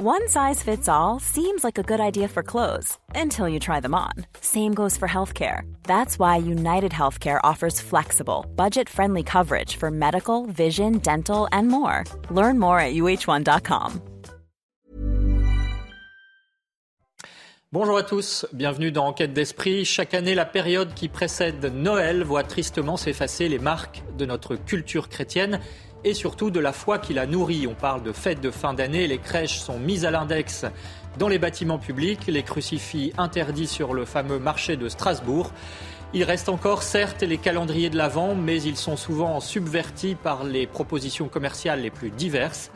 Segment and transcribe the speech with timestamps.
[0.00, 3.96] One size fits all seems like a good idea for clothes until you try them
[3.96, 4.12] on.
[4.40, 5.62] Same goes for healthcare.
[5.88, 12.04] That's why United Healthcare offers flexible, budget friendly coverage for medical, vision, dental, and more.
[12.30, 14.00] Learn more at uh1.com.
[17.72, 19.84] Bonjour à tous, bienvenue dans Enquête d'Esprit.
[19.84, 25.08] Chaque année, la période qui précède Noël voit tristement s'effacer les marques de notre culture
[25.08, 25.60] chrétienne
[26.04, 27.66] et surtout de la foi qui la nourrit.
[27.66, 30.64] On parle de fêtes de fin d'année, les crèches sont mises à l'index
[31.18, 35.52] dans les bâtiments publics, les crucifix interdits sur le fameux marché de Strasbourg.
[36.14, 40.66] Il reste encore certes les calendriers de l'Avent, mais ils sont souvent subvertis par les
[40.66, 42.70] propositions commerciales les plus diverses.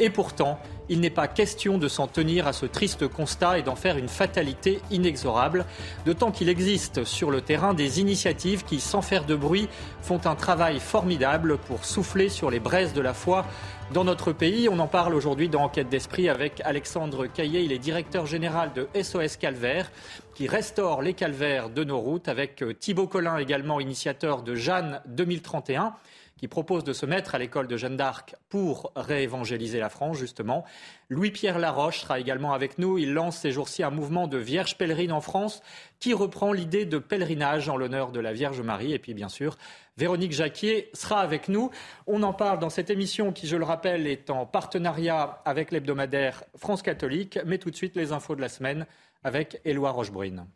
[0.00, 3.76] Et pourtant, il n'est pas question de s'en tenir à ce triste constat et d'en
[3.76, 5.66] faire une fatalité inexorable,
[6.06, 9.68] d'autant qu'il existe sur le terrain des initiatives qui, sans faire de bruit,
[10.00, 13.44] font un travail formidable pour souffler sur les braises de la foi
[13.92, 14.68] dans notre pays.
[14.68, 18.88] On en parle aujourd'hui dans Enquête d'Esprit avec Alexandre Caillé, il est directeur général de
[19.00, 19.90] SOS Calvaire,
[20.34, 25.94] qui restaure les calvaires de nos routes, avec Thibaut Collin, également initiateur de Jeanne 2031
[26.38, 30.64] qui propose de se mettre à l'école de Jeanne d'Arc pour réévangéliser la France, justement.
[31.08, 32.96] Louis-Pierre Laroche sera également avec nous.
[32.96, 35.62] Il lance ces jours-ci un mouvement de Vierge pèlerine en France
[35.98, 38.92] qui reprend l'idée de pèlerinage en l'honneur de la Vierge Marie.
[38.92, 39.58] Et puis, bien sûr,
[39.96, 41.70] Véronique Jacquier sera avec nous.
[42.06, 46.44] On en parle dans cette émission qui, je le rappelle, est en partenariat avec l'hebdomadaire
[46.56, 47.38] France catholique.
[47.44, 48.86] Mais tout de suite, les infos de la semaine
[49.24, 50.46] avec Éloi Rochebrune.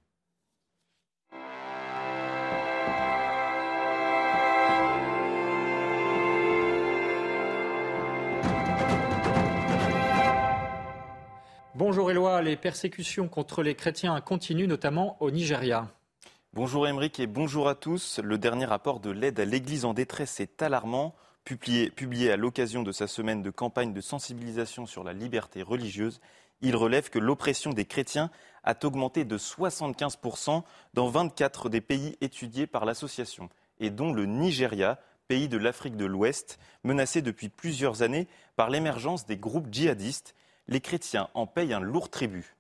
[11.85, 15.89] Bonjour Éloi, les persécutions contre les chrétiens continuent notamment au Nigeria.
[16.53, 18.21] Bonjour Émeric et bonjour à tous.
[18.23, 21.13] Le dernier rapport de l'aide à l'Église en détresse est alarmant.
[21.43, 26.21] Publié, publié à l'occasion de sa semaine de campagne de sensibilisation sur la liberté religieuse,
[26.61, 28.31] il relève que l'oppression des chrétiens
[28.63, 30.63] a augmenté de 75%
[30.95, 33.49] dans 24 des pays étudiés par l'association,
[33.81, 39.27] et dont le Nigeria, pays de l'Afrique de l'Ouest, menacé depuis plusieurs années par l'émergence
[39.27, 40.37] des groupes djihadistes
[40.69, 42.57] les chrétiens en payent un lourd tribut.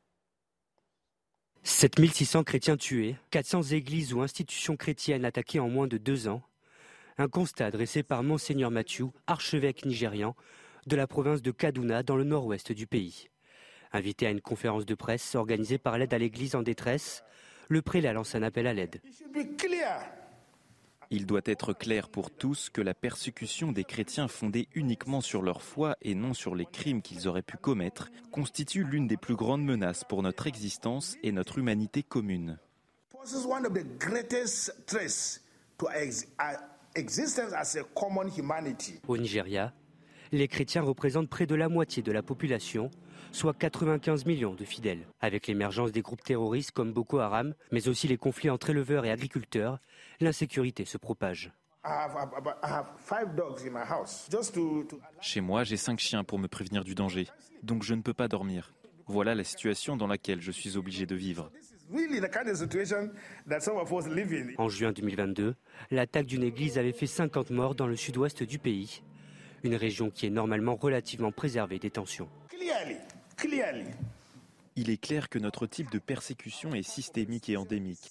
[1.64, 6.42] 7600 chrétiens tués, 400 églises ou institutions chrétiennes attaquées en moins de deux ans.
[7.18, 10.34] Un constat dressé par Monseigneur Mathieu, archevêque nigérian
[10.86, 13.28] de la province de Kaduna dans le nord-ouest du pays.
[13.92, 17.22] Invité à une conférence de presse organisée par l'aide à l'Église en détresse,
[17.68, 19.00] le prélat lance un appel à l'aide.
[21.14, 25.60] Il doit être clair pour tous que la persécution des chrétiens fondée uniquement sur leur
[25.60, 29.62] foi et non sur les crimes qu'ils auraient pu commettre constitue l'une des plus grandes
[29.62, 32.58] menaces pour notre existence et notre humanité commune.
[39.06, 39.74] Au Nigeria,
[40.32, 42.90] les chrétiens représentent près de la moitié de la population,
[43.32, 45.06] soit 95 millions de fidèles.
[45.20, 49.10] Avec l'émergence des groupes terroristes comme Boko Haram, mais aussi les conflits entre éleveurs et
[49.10, 49.78] agriculteurs,
[50.20, 51.52] l'insécurité se propage.
[55.20, 57.28] Chez moi, j'ai cinq chiens pour me prévenir du danger,
[57.62, 58.72] donc je ne peux pas dormir.
[59.06, 61.50] Voilà la situation dans laquelle je suis obligé de vivre.
[64.58, 65.54] En juin 2022,
[65.90, 69.02] l'attaque d'une église avait fait 50 morts dans le sud-ouest du pays,
[69.62, 72.28] une région qui est normalement relativement préservée des tensions.
[74.74, 78.10] Il est clair que notre type de persécution est systémique et endémique.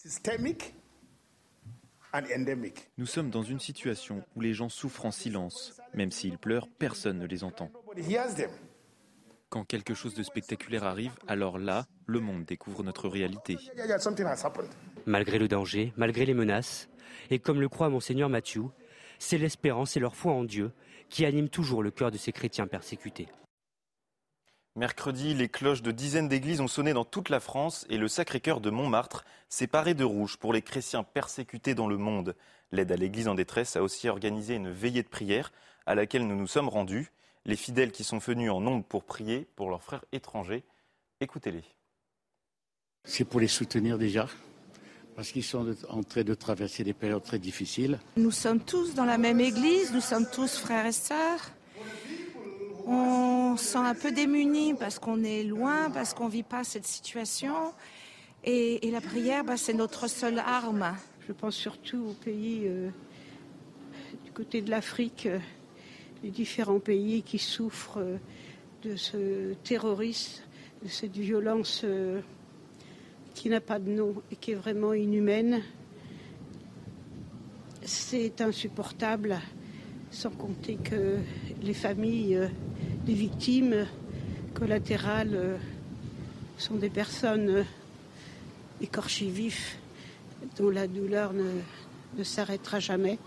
[2.97, 5.79] Nous sommes dans une situation où les gens souffrent en silence.
[5.94, 7.72] Même s'ils pleurent, personne ne les entend.
[9.50, 13.57] Quand quelque chose de spectaculaire arrive, alors là, le monde découvre notre réalité.
[15.06, 16.90] Malgré le danger, malgré les menaces,
[17.29, 18.63] et comme le croit monseigneur Mathieu,
[19.19, 20.72] c'est l'espérance et leur foi en Dieu
[21.11, 23.27] qui animent toujours le cœur de ces chrétiens persécutés.
[24.77, 28.61] Mercredi, les cloches de dizaines d'églises ont sonné dans toute la France et le Sacré-Cœur
[28.61, 32.35] de Montmartre s'est paré de rouge pour les chrétiens persécutés dans le monde.
[32.72, 35.51] L'aide à l'Église en détresse a aussi organisé une veillée de prière
[35.85, 37.11] à laquelle nous nous sommes rendus.
[37.45, 40.63] Les fidèles qui sont venus en nombre pour prier pour leurs frères étrangers,
[41.19, 41.63] écoutez-les.
[43.03, 44.29] C'est pour les soutenir déjà,
[45.16, 47.99] parce qu'ils sont en train de traverser des périodes très difficiles.
[48.17, 51.52] Nous sommes tous dans la même église, nous sommes tous frères et sœurs.
[52.85, 56.63] On se sent un peu démunis parce qu'on est loin, parce qu'on ne vit pas
[56.63, 57.53] cette situation.
[58.43, 60.96] Et, la prière, bah, c'est notre seule arme.
[61.28, 62.90] Je pense surtout aux pays euh,
[64.25, 65.37] du côté de l'Afrique, euh,
[66.23, 68.17] les différents pays qui souffrent euh,
[68.81, 70.41] de ce terrorisme,
[70.84, 71.85] de cette violence
[73.41, 75.64] qui n'a pas de nom et qui est vraiment inhumaine.
[77.82, 79.40] C'est insupportable,
[80.11, 81.17] sans compter que
[81.64, 82.40] les familles
[83.03, 83.88] des victimes
[84.53, 85.59] collatérales
[86.59, 87.66] sont des personnes
[88.79, 89.79] écorchées vifs
[90.59, 93.17] dont la douleur ne, s'arrêtera jamais.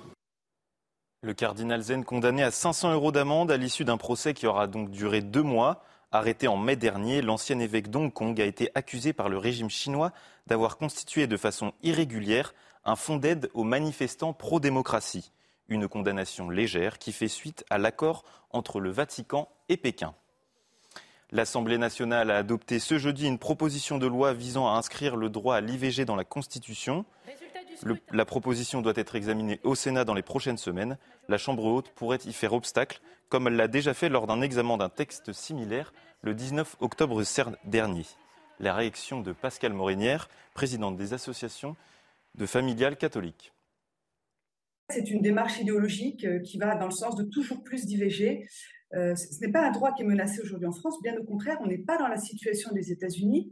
[1.23, 4.93] Le cardinal Zen condamné à 500 euros d'amende à l'issue d'un procès qui aura donc
[4.93, 5.83] duré deux mois.
[6.15, 10.13] Arrêté en mai dernier, l'ancien évêque d'Hong Kong a été accusé par le régime chinois
[10.47, 15.33] d'avoir constitué de façon irrégulière un fonds d'aide aux manifestants pro-démocratie.
[15.67, 20.15] Une condamnation légère qui fait suite à l'accord entre le Vatican et Pékin.
[21.33, 25.57] L'Assemblée nationale a adopté ce jeudi une proposition de loi visant à inscrire le droit
[25.57, 27.07] à l'IVG dans la Constitution.
[28.13, 30.97] la proposition doit être examinée au Sénat dans les prochaines semaines.
[31.29, 34.77] La Chambre haute pourrait y faire obstacle, comme elle l'a déjà fait lors d'un examen
[34.77, 35.93] d'un texte similaire
[36.23, 37.23] le 19 octobre
[37.65, 38.07] dernier.
[38.61, 41.77] La réaction de Pascal Morinière, présidente des associations
[42.35, 43.53] de familiales catholiques.
[44.91, 48.47] C'est une démarche idéologique euh, qui va dans le sens de toujours plus d'IVG.
[48.95, 51.57] Euh, ce n'est pas un droit qui est menacé aujourd'hui en France, bien au contraire,
[51.61, 53.51] on n'est pas dans la situation des États-Unis.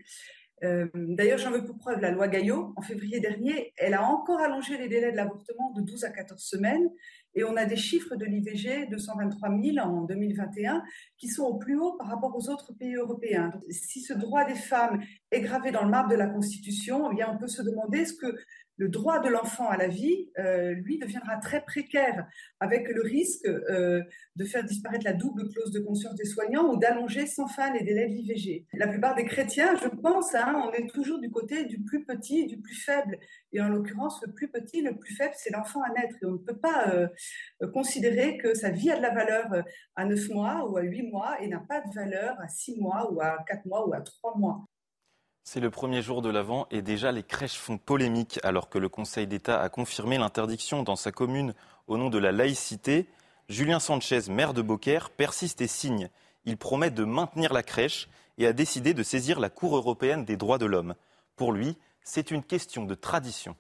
[0.63, 2.73] Euh, d'ailleurs, j'en veux pour preuve la loi Gaillot.
[2.77, 6.41] En février dernier, elle a encore allongé les délais de l'avortement de 12 à 14
[6.41, 6.89] semaines.
[7.35, 10.83] Et on a des chiffres de l'IVG, 223 000 en 2021,
[11.19, 13.51] qui sont au plus haut par rapport aux autres pays européens.
[13.71, 15.01] si ce droit des femmes
[15.31, 18.15] est gravé dans le marbre de la Constitution, eh bien, on peut se demander ce
[18.15, 18.37] que
[18.77, 22.27] le droit de l'enfant à la vie, euh, lui, deviendra très précaire,
[22.61, 24.03] avec le risque euh,
[24.37, 27.85] de faire disparaître la double clause de conscience des soignants ou d'allonger sans fin les
[27.85, 28.67] délais de l'IVG.
[28.75, 32.41] La plupart des chrétiens, je pense, hein, on est toujours du côté du plus petit
[32.41, 33.19] et du plus faible.
[33.53, 36.17] Et en l'occurrence, le plus petit, le plus faible, c'est l'enfant à naître.
[36.23, 37.09] Et on ne peut pas euh,
[37.73, 39.47] considérer que sa vie a de la valeur
[39.97, 43.13] à 9 mois ou à 8 mois et n'a pas de valeur à 6 mois
[43.13, 44.67] ou à 4 mois ou à 3 mois.
[45.45, 48.89] C'est le premier jour de l'Avent et déjà les crèches font polémique alors que le
[48.89, 51.55] Conseil d'État a confirmé l'interdiction dans sa commune
[51.89, 53.09] au nom de la laïcité.
[53.49, 56.09] Julien Sanchez, maire de Beaucaire, persiste et signe.
[56.45, 58.09] Il promet de maintenir la crèche
[58.39, 60.95] et a décidé de saisir la Cour européenne des droits de l'homme.
[61.35, 63.57] Pour lui, c'est une question de tradition.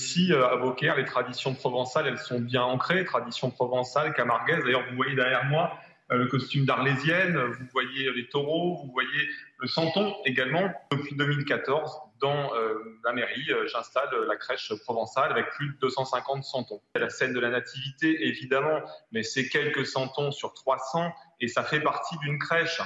[0.00, 3.04] Ici, euh, à Beaucaire, les traditions provençales, elles sont bien ancrées.
[3.04, 4.64] Traditions provençales, camarguaises.
[4.64, 5.78] D'ailleurs, vous voyez derrière moi
[6.16, 9.28] le costume d'Arlésienne, vous voyez les taureaux, vous voyez
[9.58, 10.72] le Santon également.
[10.90, 11.90] Depuis 2014,
[12.20, 12.74] dans euh,
[13.04, 16.82] la mairie, euh, j'installe la crèche provençale avec plus de 250 santons.
[16.94, 18.80] La scène de la nativité, évidemment,
[19.12, 22.80] mais c'est quelques santons sur 300 et ça fait partie d'une crèche.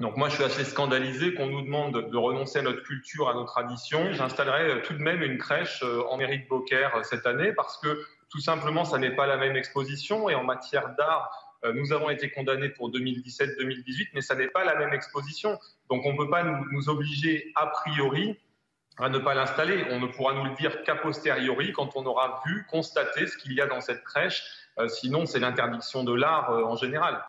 [0.00, 3.34] Donc moi, je suis assez scandalisé qu'on nous demande de renoncer à notre culture, à
[3.34, 4.12] nos traditions.
[4.12, 8.40] J'installerai tout de même une crèche en mairie de Beaucaire cette année parce que tout
[8.40, 12.30] simplement, ça n'est pas la même exposition et en matière d'art, euh, nous avons été
[12.30, 15.58] condamnés pour 2017-2018, mais ça n'est pas la même exposition.
[15.88, 18.38] Donc on ne peut pas nous, obliger a priori
[18.98, 19.86] à ne pas l'installer.
[19.90, 23.52] On ne pourra nous le dire qu'a posteriori quand on aura vu, constaté ce qu'il
[23.54, 24.42] y a dans cette crèche.
[24.78, 27.24] Euh, sinon, c'est l'interdiction de l'art euh, en général.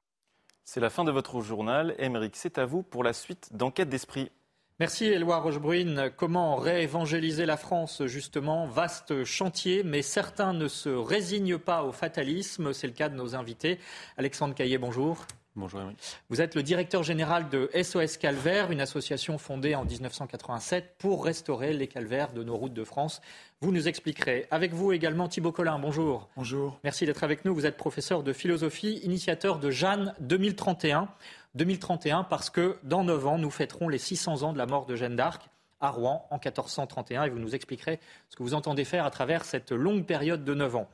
[0.64, 1.96] C'est la fin de votre journal.
[2.00, 4.32] Émeric, c'est à vous pour la suite d'Enquête d'Esprit.
[4.78, 6.12] Merci Éloi Rochebrune.
[6.18, 8.66] Comment réévangéliser la France justement?
[8.66, 12.74] Vaste chantier, mais certains ne se résignent pas au fatalisme.
[12.74, 13.80] C'est le cas de nos invités.
[14.18, 15.26] Alexandre Caillé, bonjour.
[15.56, 15.80] Bonjour.
[16.28, 21.72] Vous êtes le directeur général de SOS Calvaire, une association fondée en 1987 pour restaurer
[21.72, 23.22] les calvaires de nos routes de France.
[23.62, 24.46] Vous nous expliquerez.
[24.52, 26.28] Avec vous également Thibaut Collin, bonjour.
[26.36, 26.78] Bonjour.
[26.84, 27.56] Merci d'être avec nous.
[27.56, 31.08] Vous êtes professeur de philosophie, initiateur de Jeanne 2031.
[31.56, 34.96] 2031 parce que dans 9 ans, nous fêterons les 600 ans de la mort de
[34.96, 35.50] Jeanne d'Arc
[35.82, 39.46] à Rouen en 1431 et vous nous expliquerez ce que vous entendez faire à travers
[39.46, 40.90] cette longue période de 9 ans.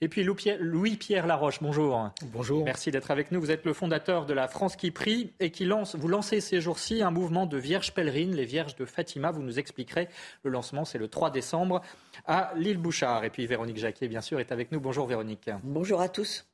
[0.00, 2.10] Et puis Louis-Pierre Laroche, bonjour.
[2.32, 2.64] Bonjour.
[2.64, 3.40] Merci d'être avec nous.
[3.40, 6.60] Vous êtes le fondateur de la France qui prie et qui lance, vous lancez ces
[6.60, 9.30] jours-ci un mouvement de vierges pèlerines, les vierges de Fatima.
[9.30, 10.08] Vous nous expliquerez.
[10.42, 11.80] Le lancement, c'est le 3 décembre
[12.26, 13.24] à l'île Bouchard.
[13.24, 14.80] Et puis Véronique Jacquet, bien sûr, est avec nous.
[14.80, 15.50] Bonjour Véronique.
[15.62, 16.44] Bonjour à tous.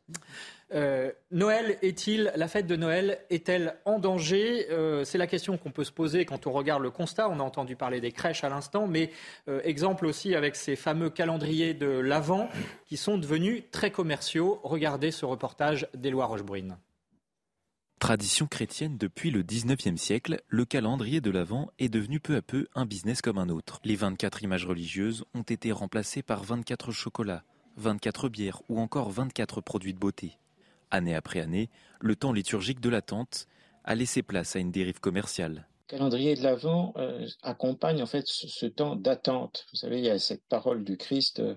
[0.75, 4.67] Euh, Noël est-il, la fête de Noël est-elle en danger?
[4.71, 7.29] Euh, C'est la question qu'on peut se poser quand on regarde le constat.
[7.29, 9.11] On a entendu parler des crèches à l'instant, mais
[9.49, 12.49] euh, exemple aussi avec ces fameux calendriers de l'Avent
[12.87, 14.61] qui sont devenus très commerciaux.
[14.63, 16.77] Regardez ce reportage d'Éloi Rochebrune.
[18.03, 22.67] Tradition chrétienne depuis le 19e siècle, le calendrier de l'Avent est devenu peu à peu
[22.75, 23.79] un business comme un autre.
[23.85, 27.45] Les 24 images religieuses ont été remplacées par 24 chocolats,
[27.77, 30.39] 24 bières ou encore 24 produits de beauté.
[30.91, 33.47] Année après année, le temps liturgique de l'attente
[33.85, 35.67] a laissé place à une dérive commerciale.
[35.91, 39.67] Le calendrier de l'Avent euh, accompagne en fait ce, temps d'attente.
[39.73, 41.55] Vous savez, il y a cette parole du Christ euh,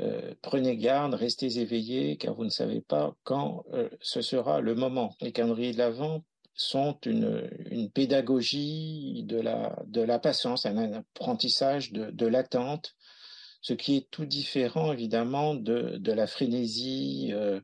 [0.00, 3.64] euh, prenez garde, restez éveillés, car vous ne savez pas quand
[4.00, 5.14] ce sera le moment.
[5.20, 6.22] Les calendriers de l'Avent
[6.54, 12.94] sont une, pédagogie de la, patience, un apprentissage de l'attente,
[13.64, 17.60] ce qui est tout différent évidemment de, la frénésie euh,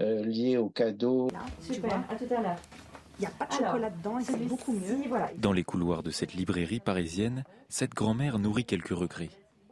[0.00, 1.28] euh, liée au cadeau.
[1.60, 2.56] Super, à tout à l'heure.
[3.18, 5.04] Il n'y a pas de chocolat dedans et c'est beaucoup mieux.
[5.36, 9.28] Dans les couloirs de cette librairie parisienne, cette grand-mère nourrit quelques regrets.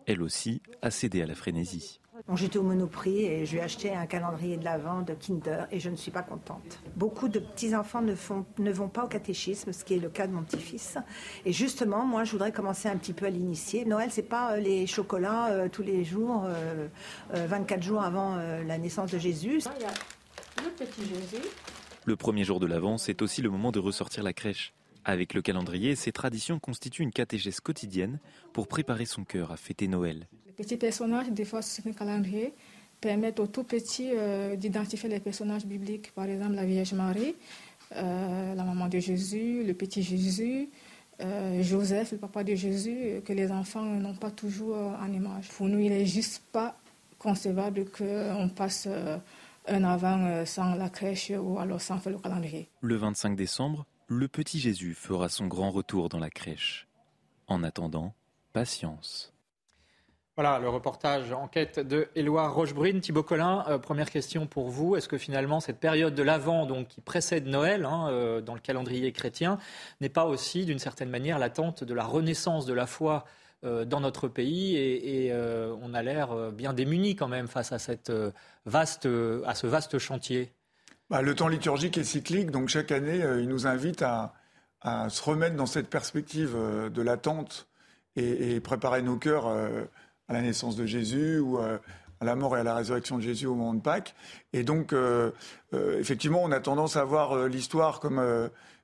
[0.06, 1.98] Elle aussi a cédé à la frénésie.
[2.34, 5.80] J'étais au Monoprix et je lui ai acheté un calendrier de l'Avent de Kinder et
[5.80, 6.80] je ne suis pas contente.
[6.96, 8.14] Beaucoup de petits-enfants ne,
[8.58, 10.98] ne vont pas au catéchisme, ce qui est le cas de mon petit-fils.
[11.44, 13.84] Et justement, moi, je voudrais commencer un petit peu à l'initier.
[13.84, 16.46] Noël, c'est pas euh, les chocolats euh, tous les jours,
[17.32, 19.60] 24 euh, jours avant la naissance de Jésus.
[19.76, 21.44] Il y a le petit Jésus.
[22.04, 24.72] Le premier jour de l'Avent, c'est aussi le moment de ressortir la crèche.
[25.04, 28.18] Avec le calendrier, ces traditions constituent une catéchèse quotidienne
[28.52, 30.26] pour préparer son cœur à fêter Noël.
[30.60, 32.52] Petits personnages, des fois sur le calendrier,
[33.00, 37.34] permettent aux tout petits euh, d'identifier les personnages bibliques, par exemple la Vierge Marie,
[37.96, 40.68] euh, la maman de Jésus, le petit Jésus,
[41.22, 45.48] euh, Joseph, le papa de Jésus, que les enfants n'ont pas toujours en image.
[45.48, 46.76] Pour nous, il n'est juste pas
[47.18, 48.86] concevable qu'on passe
[49.66, 52.68] un avant sans la crèche ou alors sans faire le calendrier.
[52.82, 56.86] Le 25 décembre, le petit Jésus fera son grand retour dans la crèche.
[57.46, 58.12] En attendant,
[58.52, 59.32] patience.
[60.40, 63.02] Voilà le reportage enquête de Éloi Rochebrune.
[63.02, 64.96] Thibaut Collin, euh, première question pour vous.
[64.96, 68.60] Est-ce que finalement cette période de l'Avent, donc qui précède Noël hein, euh, dans le
[68.60, 69.58] calendrier chrétien,
[70.00, 73.26] n'est pas aussi d'une certaine manière l'attente de la renaissance de la foi
[73.66, 75.30] euh, dans notre pays et,
[75.82, 78.10] on a l'air bien démuni quand même face à, cette,
[78.64, 79.06] vaste,
[79.44, 80.54] à ce vaste chantier?
[81.10, 84.32] Bah, le temps liturgique est cyclique, donc chaque année, il nous invite à,
[85.10, 87.68] se remettre dans cette perspective de l'attente
[88.16, 89.54] et, préparer nos cœurs
[90.30, 91.80] à la naissance de Jésus ou à
[92.22, 94.14] la mort et à la résurrection de Jésus au moment de Pâques.
[94.52, 94.94] Et donc,
[95.72, 98.22] effectivement, on a tendance à voir l'histoire comme,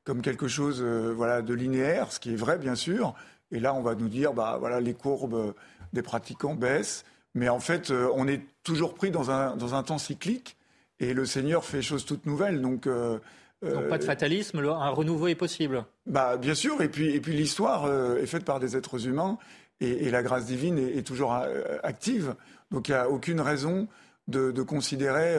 [0.05, 3.15] comme quelque chose voilà, de linéaire, ce qui est vrai, bien sûr.
[3.53, 5.55] Et là, on va nous dire, bah, voilà, les courbes
[5.93, 7.05] des pratiquants baissent.
[7.35, 10.57] Mais en fait, on est toujours pris dans un, dans un temps cyclique.
[11.01, 12.61] Et le Seigneur fait choses toutes nouvelles.
[12.61, 13.19] Donc, euh,
[13.63, 15.85] donc pas de euh, fatalisme, un renouveau est possible.
[16.07, 19.39] Bah, bien sûr, et puis, et puis l'histoire euh, est faite par des êtres humains
[19.81, 21.35] et, la grâce divine est, toujours
[21.83, 22.35] active.
[22.71, 23.89] Donc il n'y a aucune raison
[24.29, 25.37] de, considérer,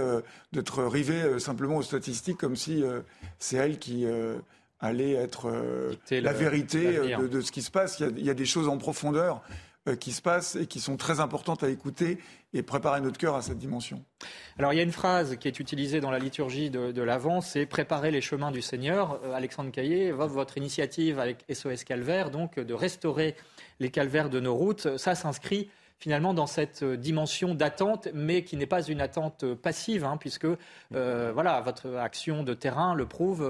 [0.53, 2.83] d'être rivé simplement aux statistiques comme si
[3.39, 4.05] c'est elle qui
[4.79, 5.51] allait être
[6.11, 7.99] la vérité de, ce qui se passe.
[7.99, 9.41] Il y, il y, a, des choses en profondeur
[9.95, 12.19] qui se passent et qui sont très importantes à écouter
[12.53, 14.03] et préparer notre cœur à cette dimension.
[14.57, 17.41] Alors il y a une phrase qui est utilisée dans la liturgie de, de l'Avent,
[17.41, 19.19] c'est préparer les chemins du Seigneur.
[19.23, 23.35] Euh, Alexandre Caillé, votre initiative avec SOS Calvaire, donc de restaurer
[23.79, 28.55] les calvaires de nos routes, ça s'inscrit finalement dans cette euh, dimension d'attente, mais qui
[28.55, 30.47] n'est pas une attente euh, passive, hein, puisque
[30.91, 33.47] voilà, votre action de terrain le prouve,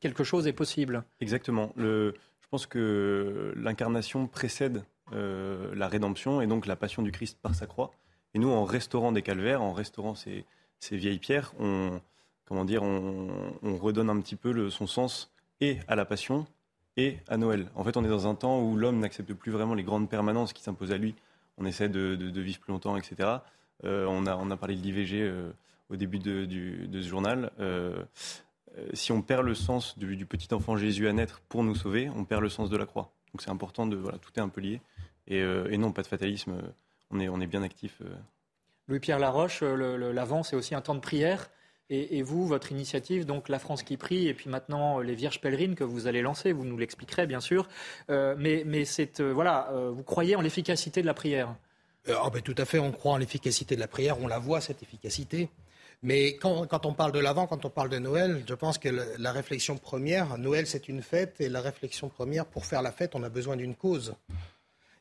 [0.00, 1.04] quelque chose est possible.
[1.20, 1.72] Exactement.
[1.76, 7.54] Le, je pense que l'incarnation précède la rédemption et donc la passion du Christ par
[7.54, 7.90] sa croix.
[8.34, 10.44] Et nous, en restaurant des calvaires, en restaurant ces,
[10.90, 12.00] vieilles pierres, on,
[12.44, 16.46] comment dire, on, redonne un petit peu son sens et à la passion
[16.96, 17.70] et à Noël.
[17.74, 20.52] En fait, on est dans un temps où l'homme n'accepte plus vraiment les grandes permanences
[20.52, 21.14] qui s'imposent à lui.
[21.58, 23.38] On essaie de, vivre plus longtemps, etc.
[23.84, 25.52] Euh, on, a, parlé de l'IVG euh,
[25.88, 26.46] au début de,
[26.92, 27.50] ce journal.
[27.60, 28.02] Euh,
[28.92, 32.24] si on perd le sens du, petit enfant Jésus à naître pour nous sauver, on
[32.24, 33.12] perd le sens de la croix.
[33.32, 34.80] Donc c'est important de voilà, tout est un peu lié.
[35.26, 36.54] et non, pas de fatalisme
[37.10, 37.98] on est, on est bien actif.
[38.02, 38.14] Euh.
[38.88, 41.50] Louis-Pierre Laroche, euh, l'avant, c'est aussi un temps de prière.
[41.92, 45.40] Et, vous, votre initiative, donc La France qui prie, et puis maintenant euh, les Vierges
[45.40, 47.66] pèlerines que vous allez lancer, vous nous l'expliquerez bien sûr.
[48.08, 48.84] mais mais
[49.32, 51.56] voilà, vous croyez en l'efficacité de la prière?
[52.08, 54.60] Oh ben, Tout à fait, on croit en l'efficacité de la prière, on la voit
[54.60, 55.48] cette efficacité.
[56.02, 58.88] Mais quand, quand on parle de l'Avent, quand on parle de Noël, je pense que
[59.18, 63.14] la réflexion première, Noël c'est une fête, et la réflexion première, pour faire la fête,
[63.14, 64.14] on a besoin d'une cause.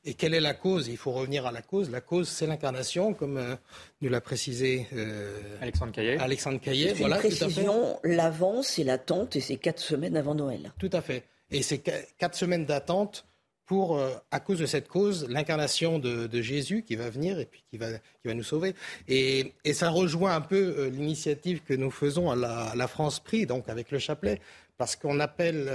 [0.06, 0.88] Et quelle est la cause?
[0.88, 1.90] Il faut revenir à la cause.
[1.90, 3.56] La cause, c'est l'incarnation, comme euh,
[4.02, 6.18] nous l'a précisé euh, Alexandre Caillet.
[6.18, 7.18] Alexandre Caillet, voilà.
[7.18, 10.72] Une précision, l'avant, c'est l'attente et c'est quatre semaines avant Noël.
[10.80, 11.26] Tout à fait.
[11.52, 11.80] Et c'est
[12.18, 13.26] quatre semaines d'attente
[13.70, 17.64] pour, euh, à cause de cette cause, l'incarnation de, Jésus qui va venir et puis
[17.70, 18.74] qui va, qui va nous sauver.
[19.08, 23.46] Et, et ça rejoint un peu l'initiative que nous faisons à la, la, France Prix,
[23.46, 24.42] donc avec le chapelet,
[24.80, 25.70] parce qu'on appelle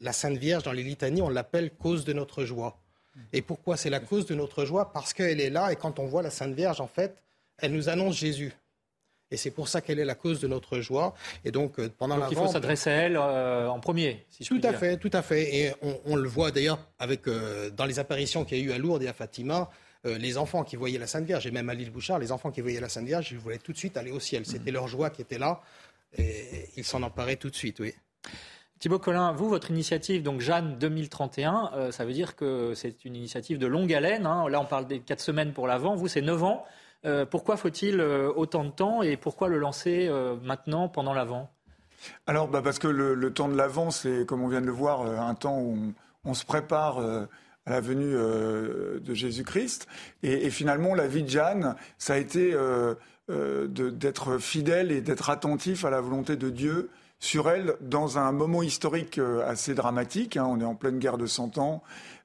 [0.00, 2.78] la Sainte Vierge dans les litanies, on l'appelle cause de notre joie.
[3.32, 4.92] Et pourquoi c'est la cause de notre joie?
[4.92, 7.16] Parce qu'elle est là et quand on voit la Sainte Vierge, en fait,
[7.58, 8.52] elle nous annonce Jésus.
[9.30, 11.14] Et c'est pour ça qu'elle est la cause de notre joie.
[11.44, 14.48] Et donc, euh, pendant donc il faut s'adresser à elle euh, en premier, si je
[14.48, 15.56] Tout à fait, tout à fait.
[15.56, 15.72] Et
[16.04, 19.02] on, le voit d'ailleurs avec euh, dans les apparitions qu'il y a eu à Lourdes
[19.02, 19.70] et à Fatima.
[20.04, 22.60] les enfants qui voyaient la Sainte Vierge, et même à l'île Bouchard, les enfants qui
[22.60, 24.46] voyaient la Sainte Vierge, ils voulaient tout de suite aller au ciel.
[24.46, 25.60] C'était leur joie qui était là,
[26.16, 27.92] et ils s'en emparaient tout de suite, oui.
[28.78, 33.16] Thibaut Collin, vous, votre initiative, donc Jeanne 2031, euh, ça veut dire que c'est une
[33.16, 34.26] initiative de longue haleine.
[34.26, 34.48] Hein.
[34.50, 35.94] Là, on parle des 4 semaines pour l'avant.
[35.94, 36.64] Vous, c'est 9 ans.
[37.06, 40.10] Euh, pourquoi faut-il euh, autant de temps et pourquoi le lancer
[40.42, 41.50] maintenant pendant l'avant?
[42.26, 45.02] Alors, bah, parce que le, temps de l'Avent, c'est, comme on vient de le voir,
[45.02, 45.94] un temps où
[46.24, 49.88] on, se prépare à la venue de Jésus-Christ.
[50.22, 52.54] Et, finalement, la vie de Jeanne, ça a été
[53.28, 58.62] d'être fidèle et d'être attentif à la volonté de Dieu sur elle dans un moment
[58.62, 60.36] historique assez dramatique.
[60.36, 60.46] Hein.
[60.48, 61.82] on est en pleine guerre de Cent Ans.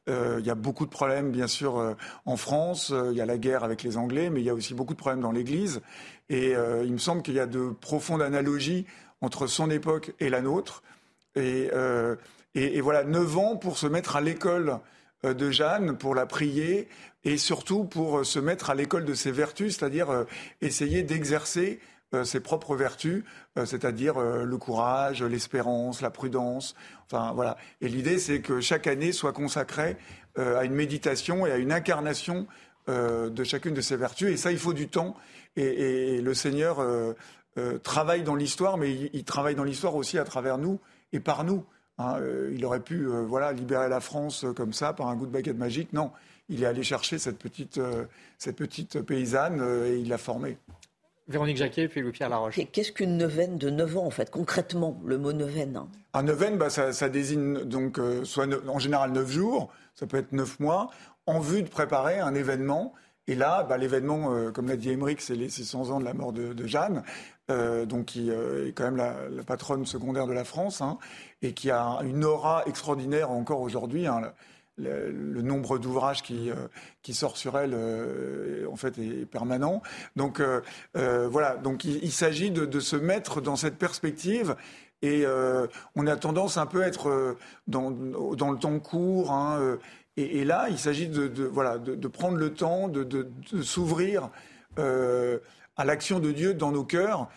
[0.10, 1.94] Euh, il y a beaucoup de problèmes, bien sûr, euh,
[2.26, 2.92] en France.
[2.92, 4.94] Euh, il y a la guerre avec les Anglais, mais il y a aussi beaucoup
[4.94, 5.82] de problèmes dans l'Église.
[6.30, 8.86] Et il me semble qu'il y a de profondes analogies
[9.20, 10.82] entre son époque et la nôtre.
[11.36, 11.70] Et,
[12.80, 14.80] voilà, neuf ans pour se mettre à l'école
[15.26, 16.88] de Jeanne, pour la prier,
[17.26, 20.26] et surtout pour se mettre à l'école de ses vertus, c'est-à-dire
[20.62, 21.82] essayer d'exercer
[22.24, 23.24] ses propres vertus,
[23.58, 26.76] euh, c'est-à-dire euh, le courage, l'espérance, la prudence.
[27.06, 27.58] Enfin voilà.
[27.80, 29.98] Et l'idée, c'est que chaque année soit consacrée
[30.38, 32.48] à une méditation et à une incarnation
[32.88, 34.30] de chacune de ces vertus.
[34.30, 35.18] Et ça, il faut du temps.
[35.58, 36.78] Et, le Seigneur
[37.84, 40.80] travaille dans l'histoire, mais il, travaille dans l'histoire aussi à travers nous
[41.12, 41.66] et par nous.
[41.98, 42.16] Hein.
[42.50, 45.92] il aurait pu voilà libérer la France comme ça par un goût de baguette magique.
[45.92, 46.12] Non,
[46.48, 50.56] il est allé chercher cette petite paysanne et il l'a formée.
[51.28, 52.60] Véronique Jacquet, puis Louis-Pierre Laroche.
[52.72, 56.58] Qu'est-ce qu'une neuvaine de 9 ans, en fait, concrètement, le mot neuvaine Un ah, neuvaine,
[56.58, 60.90] bah, ça, désigne donc euh, soit en général 9 jours, ça peut être 9 mois,
[61.28, 62.94] en vue de préparer un événement.
[63.28, 66.14] Et là, bah, l'événement, euh, comme l'a dit Émeric, c'est les 600 ans de la
[66.14, 67.04] mort de, Jeanne,
[67.50, 70.98] euh, donc qui est quand même la, patronne secondaire de la France, hein,
[71.42, 74.08] et qui a une aura extraordinaire encore aujourd'hui.
[74.08, 74.34] Hein,
[74.82, 76.56] le, nombre d'ouvrages qui, euh,
[77.14, 79.82] sort sur elle, euh, en fait, est permanent.
[80.16, 80.62] Donc euh,
[81.28, 84.56] voilà, donc il, s'agit de, se mettre dans cette perspective.
[85.04, 85.26] Et
[85.96, 87.36] on a tendance un peu à être
[87.68, 89.32] dans, le temps court.
[89.32, 89.78] Hein,
[90.16, 93.28] et, là, il s'agit de, voilà, de, prendre le temps, de,
[93.62, 94.30] s'ouvrir
[94.78, 97.30] à l'action de Dieu dans nos cœurs.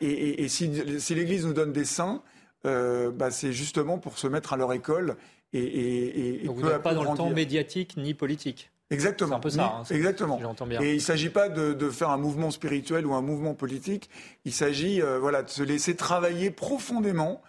[0.00, 2.22] Et, si, si l'Église nous donne des saints,
[2.64, 5.16] bah, c'est justement pour se mettre à leur école
[5.52, 8.70] et, Donc vous n'êtes pas dans le temps médiatique ni politique.
[8.90, 9.30] Exactement.
[9.30, 9.76] C'est un peu ça.
[9.78, 10.40] Hein, exactement.
[10.66, 10.80] bien.
[10.80, 14.08] Et il ne s'agit pas de, faire un mouvement spirituel ou un mouvement politique.
[14.44, 17.42] Il s'agit, euh, voilà, de se laisser travailler profondément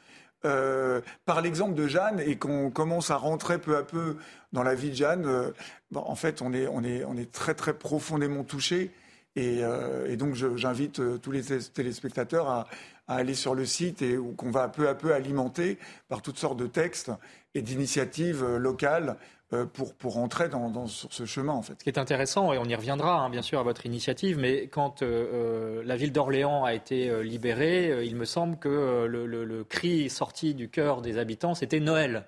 [0.46, 4.18] euh, par l'exemple de Jeanne et qu'on commence à rentrer peu à peu
[4.52, 5.26] dans la vie de Jeanne.
[5.26, 5.52] Euh,
[5.94, 8.92] en fait, on est, on est, on est très très profondément touché.
[9.36, 9.60] Et,
[10.08, 12.68] et donc, j'invite tous les téléspectateurs à,
[13.08, 15.78] à aller sur le site et qu'on va peu à peu alimenter
[16.10, 17.12] par toutes sortes de textes
[17.56, 19.16] et d'initiatives euh, locales
[19.54, 21.76] euh, pour, pour entrer dans, sur ce chemin en fait.
[21.80, 24.68] Ce qui est intéressant, et on y reviendra hein, bien sûr à votre initiative, mais
[24.68, 30.10] quand euh, la ville d'Orléans a été libérée, il me semble que le, le, cri
[30.10, 32.26] sorti du cœur des habitants, c'était Noël.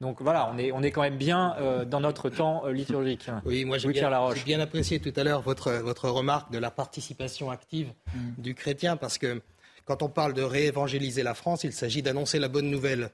[0.00, 1.54] Donc voilà, on est, on est quand même bien
[1.86, 3.30] dans notre temps liturgique.
[3.44, 4.10] Oui, moi j'ai bien,
[4.46, 8.18] bien, apprécié tout à l'heure votre, votre remarque de la participation active mm.
[8.38, 9.42] du chrétien, parce que
[9.86, 13.10] quand on parle de réévangéliser la France, il s'agit d'annoncer la bonne nouvelle.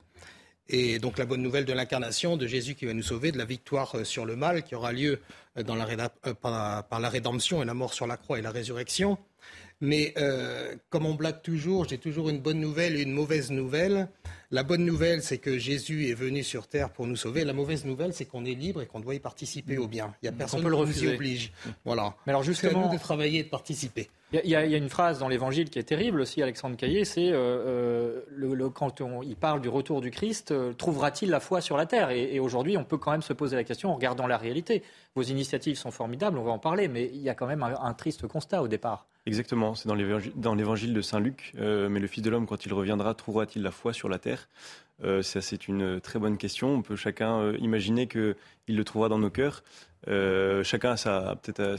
[0.68, 3.44] Et donc la bonne nouvelle de l'incarnation, de Jésus qui va nous sauver, de la
[3.44, 5.20] victoire euh, sur le mal qui aura lieu
[5.58, 5.62] euh,
[6.26, 9.18] euh, par, la rédemption et la mort sur la croix et la résurrection.
[9.80, 10.14] Mais
[10.90, 14.08] comme on blague toujours, j'ai toujours une bonne nouvelle et une mauvaise nouvelle.
[14.54, 17.42] La bonne nouvelle, c'est que Jésus est venu sur terre pour nous sauver.
[17.42, 20.14] La mauvaise nouvelle, c'est qu'on est libre et qu'on doit y participer au bien.
[20.20, 21.52] Il n'y a personne qui nous y oblige.
[21.86, 22.14] Voilà.
[22.26, 24.10] Mais alors justement, à nous de travailler et de participer.
[24.44, 28.22] Il y, a une phrase dans l'Évangile qui est terrible aussi, Alexandre Caillé, c'est euh,
[28.38, 32.08] euh, quand il parle du retour du Christ, euh, trouvera-t-il la foi sur la terre?
[32.10, 34.82] Et, aujourd'hui, on peut quand même se poser la question en regardant la réalité.
[35.14, 37.92] Vos initiatives sont formidables, on va en parler, mais il y a quand même un,
[37.92, 39.06] triste constat au départ.
[39.26, 41.52] Exactement, c'est dans l'évangile de Saint Luc.
[41.54, 44.41] mais le Fils de l'homme, quand il reviendra, trouvera-t-il la foi sur la terre?
[45.22, 46.74] Ça, c'est une très bonne question.
[46.74, 48.36] On peut chacun imaginer qu'il
[48.68, 49.64] le trouvera dans nos cœurs.
[50.08, 51.76] Euh, chacun a peut-être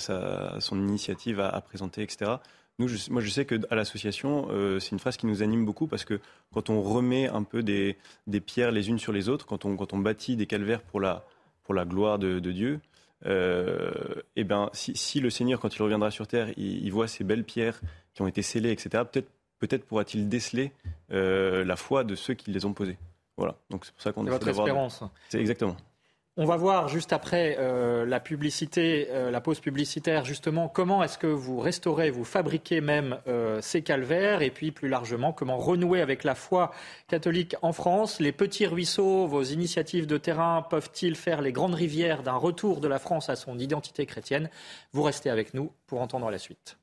[0.61, 2.31] son initiative à, présenter, etc.
[2.79, 6.05] Nous, moi, je sais qu'à l'association, euh, c'est une phrase qui nous anime beaucoup parce
[6.05, 6.19] que
[6.53, 7.97] quand on remet un peu des,
[8.45, 11.25] pierres les unes sur les autres, quand on, quand on bâtit des calvaires pour la,
[11.63, 12.79] pour la gloire de, Dieu,
[13.25, 13.91] euh,
[14.35, 17.79] eh ben, si, le Seigneur, quand il reviendra sur terre, il, voit ces belles pierres
[18.15, 19.29] qui ont été scellées, etc., peut-être
[19.67, 20.71] peut-être pourra-t-il déceler
[21.09, 22.97] la foi de ceux qui les ont posées.
[23.37, 23.55] Voilà.
[23.69, 25.03] Donc c'est pour ça qu'on est votre espérance.
[25.29, 25.77] C'est exactement.
[26.35, 31.19] On va voir juste après euh, la publicité, euh, la pause publicitaire, justement, comment est-ce
[31.19, 36.01] que vous restaurez, vous fabriquez même euh, ces calvaires, et puis plus largement, comment renouer
[36.01, 36.71] avec la foi
[37.07, 38.19] catholique en France.
[38.19, 42.87] Les petits ruisseaux, vos initiatives de terrain peuvent-ils faire les grandes rivières d'un retour de
[42.87, 44.49] la France à son identité chrétienne?
[44.91, 46.77] Vous restez avec nous pour entendre la suite.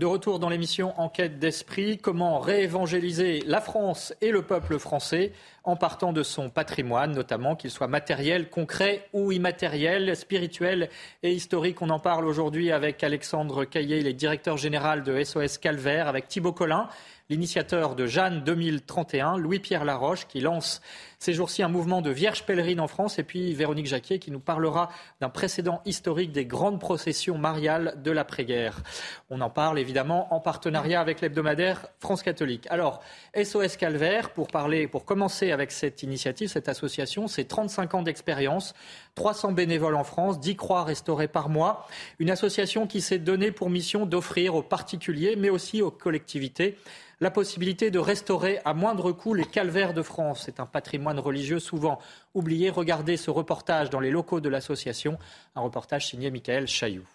[0.00, 5.32] De retour dans l'émission Enquête d'esprit, comment réévangéliser la France et le peuple français
[5.62, 10.88] en partant de son patrimoine, notamment qu'il soit matériel, concret ou immatériel, spirituel
[11.22, 11.82] et historique.
[11.82, 16.28] On en parle aujourd'hui avec Alexandre Caillé, il est directeur général de SOS Calvaire, avec
[16.28, 16.88] Thibaut Collin,
[17.28, 20.80] l'initiateur de Jeanne 2031, Louis-Pierre Laroche, qui lance
[21.20, 24.40] ces jours-ci un mouvement de vierges pèlerines en France, et puis Véronique Jacquier qui nous
[24.40, 24.88] parlera
[25.20, 28.80] d'un précédent historique des grandes processions mariales de l'après-guerre.
[29.28, 32.66] On en parle évidemment en partenariat avec l'hebdomadaire France catholique.
[32.70, 33.02] Alors,
[33.36, 38.72] SOS Calvaire, pour parler, pour commencer avec cette initiative, cette association, c'est 35 ans d'expérience,
[39.14, 41.86] 300 bénévoles en France, 10 croix restaurées par mois,
[42.18, 46.78] une association qui s'est donnée pour mission d'offrir aux particuliers, mais aussi aux collectivités,
[47.20, 50.42] la possibilité de restaurer à moindre coût les calvaires de France.
[50.46, 51.98] C'est un patrimoine religieux souvent
[52.34, 52.70] oublié.
[52.70, 55.18] Regardez ce reportage dans les locaux de l'association,
[55.56, 57.08] un reportage signé Michael Chailloux.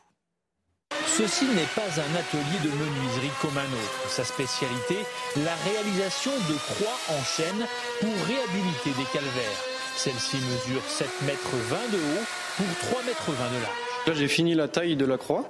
[1.17, 4.09] Ceci n'est pas un atelier de menuiserie comme un autre.
[4.09, 4.97] Sa spécialité,
[5.37, 7.65] la réalisation de croix en chaîne
[8.01, 9.61] pour réhabiliter des calvaires.
[9.95, 12.25] Celle-ci mesure 7 mètres 20 de haut
[12.57, 13.85] pour 3 mètres 20 de large.
[14.07, 15.49] Là, j'ai fini la taille de la croix.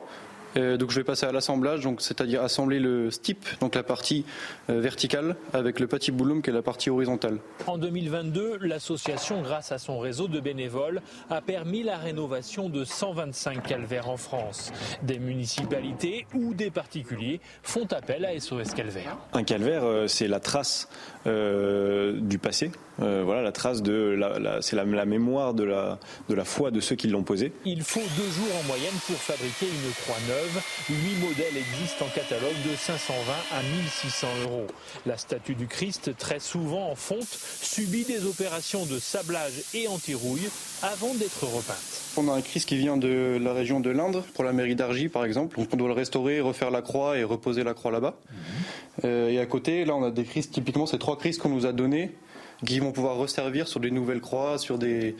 [0.57, 4.25] Euh, donc je vais passer à l'assemblage, donc c'est-à-dire assembler le stip, donc la partie
[4.69, 7.39] euh, verticale, avec le petit boulum qui est la partie horizontale.
[7.67, 13.63] En 2022, l'association, grâce à son réseau de bénévoles, a permis la rénovation de 125
[13.63, 14.71] calvaires en France.
[15.03, 19.17] Des municipalités ou des particuliers font appel à SOS Calvaire.
[19.33, 20.89] Un calvaire, euh, c'est la trace
[21.25, 22.71] du passé.
[22.99, 26.79] Voilà, la trace de la, c'est la, la, mémoire de la, de la foi de
[26.79, 27.51] ceux qui l'ont posé.
[27.65, 32.10] Il faut deux jours en moyenne pour fabriquer une croix neuve Huit modèles existent en
[32.10, 34.67] catalogue de 520 à 1600 euros.
[35.08, 40.47] La statue du Christ, très souvent en fonte, subit des opérations de sablage et anti-rouille
[40.84, 42.01] avant d'être repeinte.
[42.17, 45.10] On a un Christ qui vient de la région de l'Indre, pour la mairie d'Argy
[45.10, 45.58] par exemple.
[45.58, 48.15] Donc on doit le restaurer, refaire la croix et reposer la croix là-bas.
[48.29, 48.38] Mhm.
[49.05, 51.65] Euh, et à côté, là on a des Christ, typiquement ces trois Christ qu'on nous
[51.65, 52.12] a donnés
[52.63, 55.15] qui vont pouvoir resservir sur des nouvelles croix, sur des,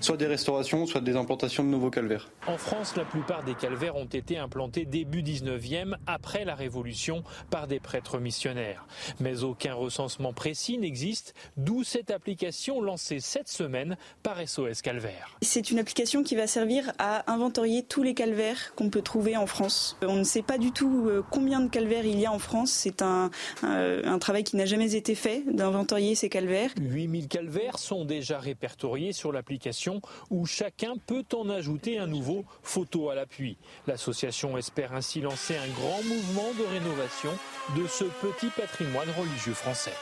[0.00, 2.30] soit des restaurations, soit des implantations de nouveaux calvaires.
[2.46, 7.66] En France, la plupart des calvaires ont été implantés début 19e, après la Révolution, par
[7.66, 8.86] des prêtres missionnaires.
[9.20, 15.36] Mais aucun recensement précis n'existe, d'où cette application lancée cette semaine par SOS Calvaire.
[15.42, 19.46] C'est une application qui va servir à inventorier tous les calvaires qu'on peut trouver en
[19.46, 19.96] France.
[20.02, 22.70] On ne sait pas du tout euh, combien de calvaires il y a en France.
[22.70, 23.30] C'est un,
[23.62, 26.70] un, un travail qui n'a jamais été fait d'inventorier ces calvaires.
[26.78, 33.10] 8000 calvaires sont déjà répertoriés sur l'application où chacun peut en ajouter un nouveau photo
[33.10, 33.56] à l'appui.
[33.86, 37.30] L'association espère ainsi lancer un grand mouvement de rénovation
[37.76, 39.94] de ce petit patrimoine religieux français.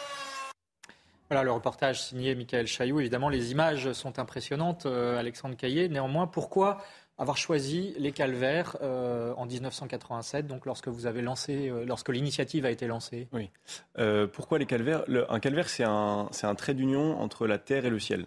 [1.29, 3.01] Voilà le reportage signé Michael Chailloux.
[3.01, 5.89] Évidemment, les images sont impressionnantes, euh, Alexandre Caillé.
[5.89, 6.79] Néanmoins, pourquoi
[7.19, 12.67] avoir choisi les calvaires euh, en 1987, donc lorsque vous avez lancé, euh, lorsque l'initiative
[12.67, 13.51] a été lancée Oui.
[13.99, 15.05] Euh, pourquoi les calvaires?
[15.29, 18.27] Un calvaire, c'est un, un, trait d'union entre la terre et le ciel,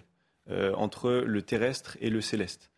[0.75, 2.71] entre le terrestre et le céleste.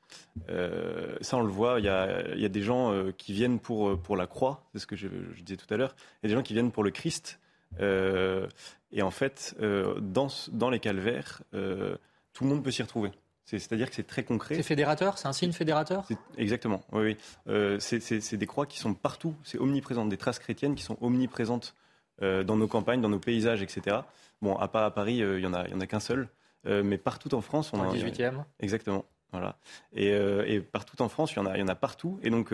[0.48, 1.80] ça, on le voit.
[1.80, 4.88] Il y a, y a des gens qui viennent pour, pour la croix, c'est ce
[4.88, 5.08] que je,
[5.42, 5.96] disais tout à l'heure.
[6.22, 7.40] Il y a des gens qui viennent pour le Christ.
[7.80, 13.12] et en fait, dans, dans les calvaires, tout le monde peut s'y retrouver.
[13.46, 14.56] C'est-à-dire que c'est très concret.
[14.56, 16.08] C'est fédérateur C'est un signe fédérateur?
[16.38, 17.02] Exactement, oui.
[17.02, 17.18] oui.
[17.48, 21.76] Euh, c'est des croix qui sont partout, c'est omniprésent, des traces chrétiennes qui sont omniprésentes
[22.22, 23.98] euh, dans nos campagnes, dans nos paysages, etc.
[24.42, 26.30] Bon, à part à Paris, euh, il n'y en a, y en a qu'un seul,
[26.66, 27.94] mais partout en France, on en a.
[27.94, 29.06] 18e Exactement.
[29.32, 29.58] Voilà.
[29.94, 32.20] Et, et, partout en France, il y en a, y en a partout.
[32.22, 32.54] Et donc,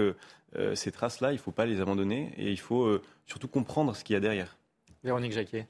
[0.76, 4.14] ces traces-là, il ne faut pas les abandonner et il faut surtout comprendre ce qu'il
[4.14, 4.58] y a derrière.
[5.04, 5.68] Véronique Jacquet.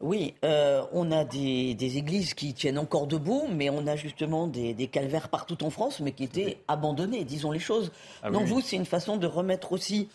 [0.00, 4.46] Oui, euh, on a des, des, églises qui tiennent encore debout, mais on a justement
[4.46, 7.90] des, des calvaires partout en France, mais qui étaient abandonnés, disons les choses.
[8.22, 10.08] Ah Donc vous, c'est une façon de remettre aussi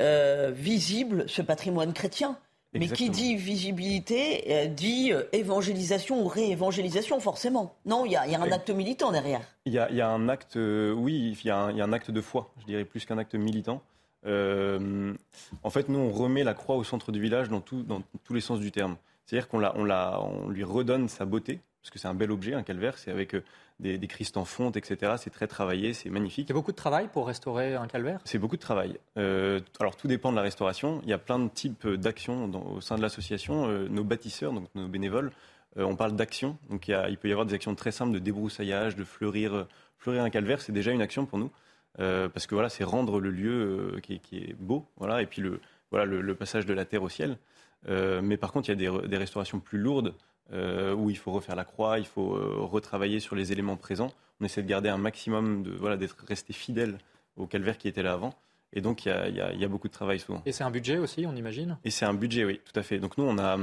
[0.00, 2.36] euh, visible ce patrimoine chrétien.
[2.74, 7.76] Mais qui dit visibilité euh, dit évangélisation ou réévangélisation, forcément.
[7.86, 9.40] Non, il y, y, a un acte militant derrière.
[9.64, 12.52] Il y, y a, un acte, oui, il y, y, a un acte de foi,
[12.60, 13.82] je dirais, plus qu'un acte militant.
[14.26, 18.34] en fait, nous, on remet la croix au centre du village dans, tout, dans tous
[18.34, 18.96] les sens du terme.
[19.28, 22.62] C'est-à-dire qu'on on on lui redonne sa beauté, parce que c'est un bel objet, un
[22.62, 23.44] calvaire, c'est avec euh,
[23.80, 25.14] des, des Christ en fonte, etc.
[25.18, 26.48] C'est très travaillé, c'est magnifique.
[26.48, 28.20] Il y a beaucoup de travail pour restaurer un calvaire?
[28.24, 28.98] C'est beaucoup de travail.
[29.16, 31.00] Euh, alors tout dépend de la restauration.
[31.04, 33.68] Il y a plein de types d'actions au sein de l'association.
[33.68, 35.30] Euh, nos bâtisseurs, donc nos bénévoles,
[35.76, 36.58] euh, on parle d'actions.
[36.70, 39.04] Donc il, y a, il, peut y avoir des actions très simples de débroussaillage, de
[39.04, 39.66] fleurir,
[39.98, 40.60] fleurir un calvaire.
[40.60, 41.50] C'est déjà une action pour nous.
[41.96, 44.86] parce que voilà, c'est rendre le lieu qui, qui, est beau.
[44.96, 45.60] Voilà, et puis le,
[45.90, 47.38] voilà, le, le passage de la terre au ciel.
[47.86, 50.14] Euh, mais par contre, il y a des, des restaurations plus lourdes
[50.52, 54.12] euh, où il faut refaire la croix, il faut euh, retravailler sur les éléments présents.
[54.40, 56.98] On essaie de garder un maximum, de, voilà, d'être resté fidèle
[57.36, 58.34] au calvaire qui était là avant.
[58.72, 60.42] Et donc, il y a, y a, y a beaucoup de travail souvent.
[60.44, 61.78] Et c'est un budget aussi, on imagine?
[61.84, 62.98] Et c'est un budget, oui, tout à fait.
[62.98, 63.56] Donc nous, on a,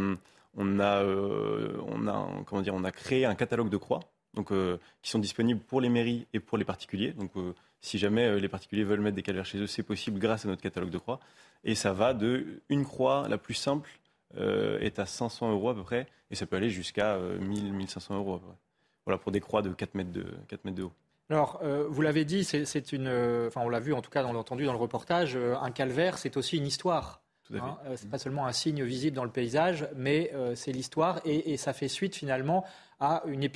[0.56, 4.00] on a, euh, on a, comment dire, on a créé un catalogue de croix
[4.34, 7.12] donc, euh, qui sont disponibles pour les mairies et pour les particuliers.
[7.12, 10.46] Donc, euh, si jamais les particuliers veulent mettre des calvaires chez eux, c'est possible grâce
[10.46, 11.20] à notre catalogue de croix.
[11.64, 13.90] Et ça va de une croix la plus simple
[14.38, 18.36] est à 500 euros à peu près, et ça peut aller jusqu'à 1000, 1500 euros
[18.36, 18.58] à peu près.
[19.06, 20.94] Voilà, pour des croix de 4 mètres de, 4 mètres de haut.
[21.30, 23.08] Alors, vous l'avez dit, c'est une,
[23.48, 26.18] enfin, on l'a vu en tout cas, on l'a entendu dans le reportage, un calvaire,
[26.18, 27.22] c'est aussi une histoire.
[27.54, 31.22] Hein, euh, c'est pas seulement un signe visible dans le paysage, mais euh, c'est l'histoire
[31.26, 32.66] et, ça fait suite finalement
[33.00, 33.48] à une,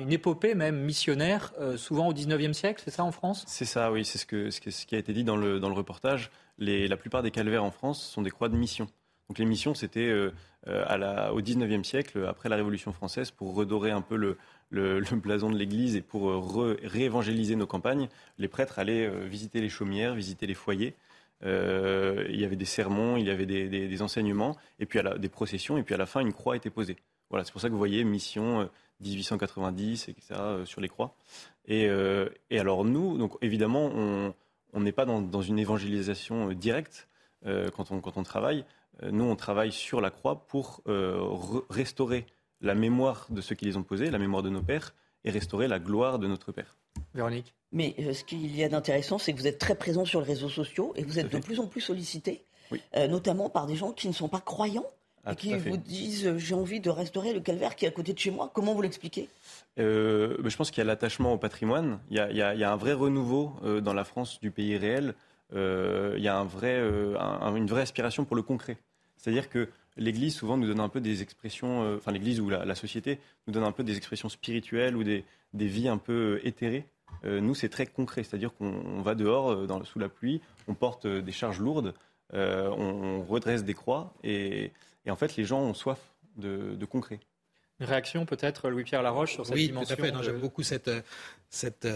[0.00, 3.44] une épopée même missionnaire, euh, souvent au 19e siècle, c'est ça en France?
[3.46, 5.74] C'est ça, oui, c'est ce, que, ce, qui a été dit dans le, dans le
[5.74, 6.30] reportage.
[6.58, 8.88] Les, la plupart des calvaires en France sont des croix de mission.
[9.28, 10.12] Donc les missions, c'était
[10.66, 14.36] au 19e siècle, après la Révolution française, pour redorer un peu le,
[15.12, 16.32] blason de l'Église et pour
[16.82, 18.08] réévangéliser nos campagnes.
[18.38, 20.94] Les prêtres allaient visiter les chaumières, visiter les foyers.
[21.44, 25.76] Euh, il y avait des sermons, il y avait des, enseignements, et puis des processions,
[25.78, 26.96] et puis à la fin, une croix était posée.
[27.30, 28.68] Voilà, c'est pour ça que vous voyez mission
[29.00, 30.34] 1890, euh, etc.
[30.40, 31.14] Euh, sur les croix.
[31.66, 31.88] Et,
[32.50, 33.90] alors nous, donc évidemment,
[34.72, 37.08] on n'est pas dans, une évangélisation directe
[37.44, 38.64] quand on travaille.
[39.02, 40.82] Nous, on travaille sur la croix pour
[41.68, 42.26] restaurer
[42.60, 45.68] la mémoire de ceux qui les ont posés, la mémoire de nos pères, et restaurer
[45.68, 46.76] la gloire de notre Père.
[47.14, 50.20] Véronique mais euh, ce qu'il y a d'intéressant, c'est que vous êtes très présent sur
[50.20, 52.42] les réseaux sociaux et vous êtes de plus en plus sollicité,
[52.96, 54.86] euh, notamment par des gens qui ne sont pas croyants
[55.24, 57.90] ah, et qui vous disent euh, j'ai envie de restaurer le calvaire qui est à
[57.90, 58.50] côté de chez moi.
[58.54, 59.28] Comment vous l'expliquez?
[59.76, 61.98] Je pense qu'il y a l'attachement au patrimoine.
[62.10, 65.14] Il y, a, un vrai renouveau dans la France du pays réel.
[65.52, 68.78] Il y a un vrai, une vraie aspiration pour le concret.
[69.16, 73.18] C'est-à-dire que l'Église souvent nous donne un peu des expressions, enfin l'Église ou la, société
[73.46, 76.86] nous donne un peu des expressions spirituelles ou des, des vies un peu éthérées.
[77.24, 80.74] Euh, nous, c'est très concret, c'est-à-dire qu'on va dehors euh, dans, sous la pluie, on
[80.74, 81.94] porte euh, des charges lourdes,
[82.32, 84.72] on, redresse des croix, et,
[85.08, 85.98] en fait, les gens ont soif
[86.36, 87.20] de, concret.
[87.78, 90.24] Une réaction peut-être, Louis-Pierre Laroche, sur cette dimension Oui, tout à fait.
[90.24, 90.90] J'aime beaucoup cette,
[91.48, 91.86] cette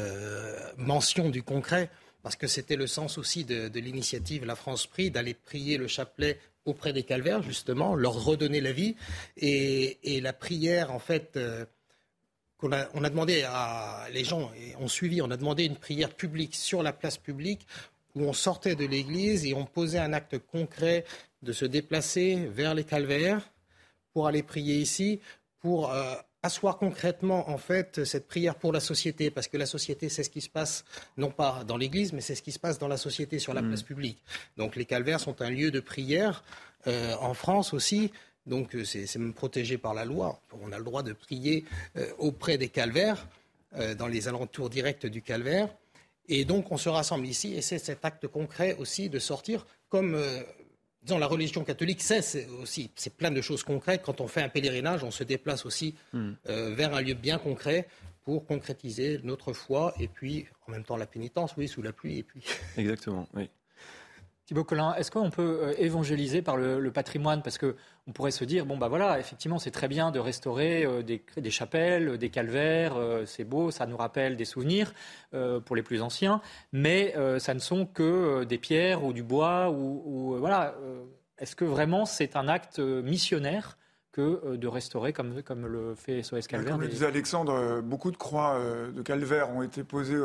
[0.77, 1.91] mention du concret,
[2.23, 6.39] parce que c'était le sens aussi de, l'initiative La France Prie, d'aller prier le chapelet
[6.65, 8.95] auprès des calvaires, justement, leur redonner la vie.
[9.37, 11.39] Et, la prière, en fait
[12.63, 16.55] on a demandé à les gens et ont suivi, on a demandé une prière publique
[16.55, 17.67] sur la place publique
[18.15, 21.05] où on sortait de l'église et on posait un acte concret
[21.43, 23.51] de se déplacer vers les calvaires
[24.13, 25.21] pour aller prier ici,
[25.61, 30.09] pour euh, asseoir concrètement en fait cette prière pour la société, parce que la société
[30.09, 30.85] c'est ce qui se passe
[31.17, 33.63] non pas dans l'église, mais c'est ce qui se passe dans la société sur la
[33.63, 33.69] mmh.
[33.69, 34.19] place publique.
[34.57, 36.45] Donc les calvaires sont un lieu de prière
[36.87, 38.11] euh, en France aussi.
[38.47, 40.41] Donc euh, c'est même protégé par la loi.
[40.63, 41.65] On a le droit de prier
[41.97, 43.27] euh, auprès des calvaires,
[43.77, 45.69] euh, dans les alentours directs du calvaire.
[46.29, 50.17] Et donc on se rassemble ici et c'est cet acte concret aussi de sortir comme
[51.05, 54.03] dans la religion catholique, c'est aussi c'est plein de choses concrètes.
[54.05, 56.33] Quand on fait un pèlerinage, on se déplace aussi hmm.
[56.45, 57.87] vers un lieu bien concret
[58.25, 62.19] pour concrétiser notre foi et puis en même temps la pénitence, oui, sous la pluie
[62.19, 62.45] et puis.
[62.77, 63.49] Exactement, oui.
[64.51, 67.41] Thibaut Collin, est-ce qu'on peut euh, évangéliser par le, patrimoine?
[67.41, 71.05] Parce qu'on pourrait se dire, bon, bah voilà, effectivement, c'est très bien de restaurer euh,
[71.05, 74.93] des, chapelles, des calvaires, euh, c'est beau, ça nous rappelle des souvenirs
[75.65, 76.41] pour les plus anciens,
[76.73, 80.75] mais ça ne sont que des pierres ou du bois, ou, voilà.
[81.39, 83.79] est-ce que vraiment c'est un acte missionnaire
[84.11, 88.17] que de restaurer comme, comme le fait SOS Calvaire Comme le disait Alexandre, beaucoup de
[88.17, 88.59] croix
[88.93, 90.21] de calvaire ont été posées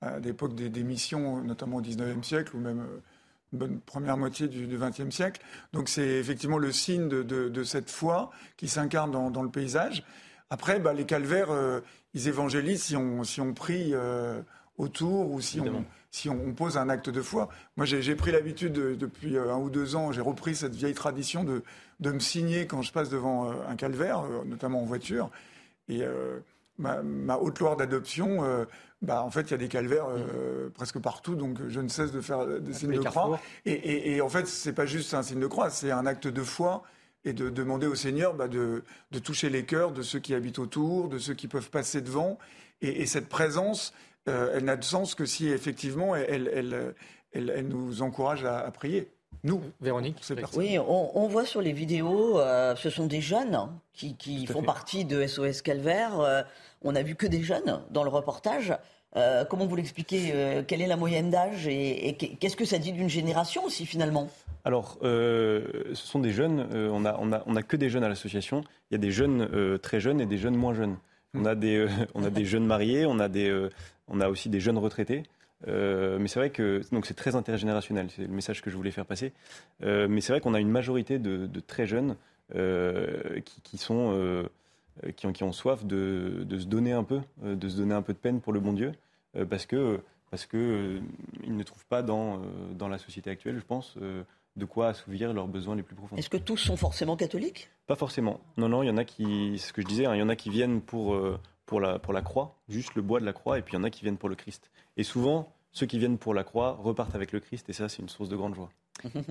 [0.00, 2.86] à l'époque des, des, missions, notamment au XIXe siècle, ou même
[3.52, 5.40] bonne première moitié du XXe siècle.
[5.72, 10.04] Donc c'est effectivement le signe de, cette foi qui s'incarne dans, le paysage.
[10.50, 11.80] Après, bah, les calvaires, euh,
[12.14, 14.40] ils évangélisent si on, si on prie euh,
[14.78, 17.48] autour ou si on, si on, pose un acte de foi.
[17.76, 21.44] Moi, j'ai pris l'habitude depuis euh, un ou deux ans, j'ai repris cette vieille tradition
[21.44, 21.62] de,
[22.00, 25.30] de me signer quand je passe devant un calvaire, notamment en voiture.
[25.88, 26.02] Et
[26.78, 28.44] ma, haute Loire d'adoption,
[29.02, 32.12] bah, en fait, il y a des calvaires euh, presque partout, donc je ne cesse
[32.12, 33.40] de faire des signes de croix.
[33.64, 36.82] Et, en fait, c'est pas juste un signe de croix, c'est un acte de foi
[37.24, 38.82] et de demander au Seigneur bah, de,
[39.22, 42.38] toucher les cœurs de ceux qui habitent autour, de ceux qui peuvent passer devant.
[42.82, 43.94] Et, cette présence,
[44.28, 46.94] euh, elle n'a de sens que si effectivement elle,
[47.32, 49.08] elle, nous encourage à prier.
[49.42, 54.46] Nous, Véronique, c'est Oui, on, voit sur les vidéos, euh, ce sont des jeunes qui,
[54.46, 56.44] font partie de SOS Calvaire.
[56.84, 58.74] Euh, on n'a vu que des jeunes dans le reportage.
[59.16, 63.08] Euh, comment vous l'expliquez Quelle est la moyenne d'âge et, qu'est-ce que ça dit d'une
[63.08, 64.28] génération aussi finalement?
[64.64, 66.68] Alors, ce sont des jeunes.
[66.72, 68.62] on n'a on a, on a que des jeunes à l'association.
[68.90, 70.96] Il y a des jeunes très jeunes et des jeunes moins jeunes.
[71.34, 73.68] On a des, on a des jeunes mariés, on a, des,
[74.08, 75.24] on a aussi des jeunes retraités.
[75.68, 79.06] Euh, mais c'est vrai que c'est très intergénérationnel, c'est le message que je voulais faire
[79.06, 79.32] passer.
[79.82, 82.16] Euh, mais c'est vrai qu'on a une majorité de, très jeunes
[82.54, 84.44] euh, qui, sont
[85.16, 88.02] qui ont, qui ont soif de, de, se donner un peu, de se donner un
[88.02, 88.92] peu de peine pour le bon Dieu,
[89.48, 90.00] parce que
[90.30, 91.00] parce que
[91.44, 92.40] ils ne trouvent pas dans
[92.72, 93.96] dans la société actuelle, je pense,
[94.56, 96.16] de quoi assouvir leurs besoins les plus profonds.
[96.16, 97.70] Est-ce que tous sont forcément catholiques?
[97.86, 98.40] Pas forcément.
[98.56, 100.22] Non, non, il y en a qui, c'est ce que je disais, hein, il y
[100.22, 101.18] en a qui viennent pour,
[101.66, 103.80] pour, la, pour la croix, juste le bois de la croix, et puis il y
[103.80, 104.70] en a qui viennent pour le Christ.
[104.96, 108.02] Et souvent, ceux qui viennent pour la croix repartent avec le Christ, et ça, c'est
[108.02, 108.70] une source de grande joie.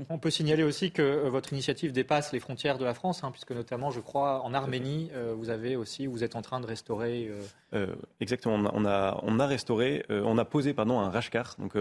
[0.09, 3.31] On peut signaler aussi que euh, votre initiative dépasse les frontières de la France, hein,
[3.31, 6.65] puisque notamment, je crois, en Arménie, euh, vous avez aussi, vous êtes en train de
[6.65, 7.31] restaurer.
[7.73, 7.87] Euh,
[8.19, 11.55] exactement, on a, on a, restauré, on a posé pardon un rashkar.
[11.59, 11.73] Donc,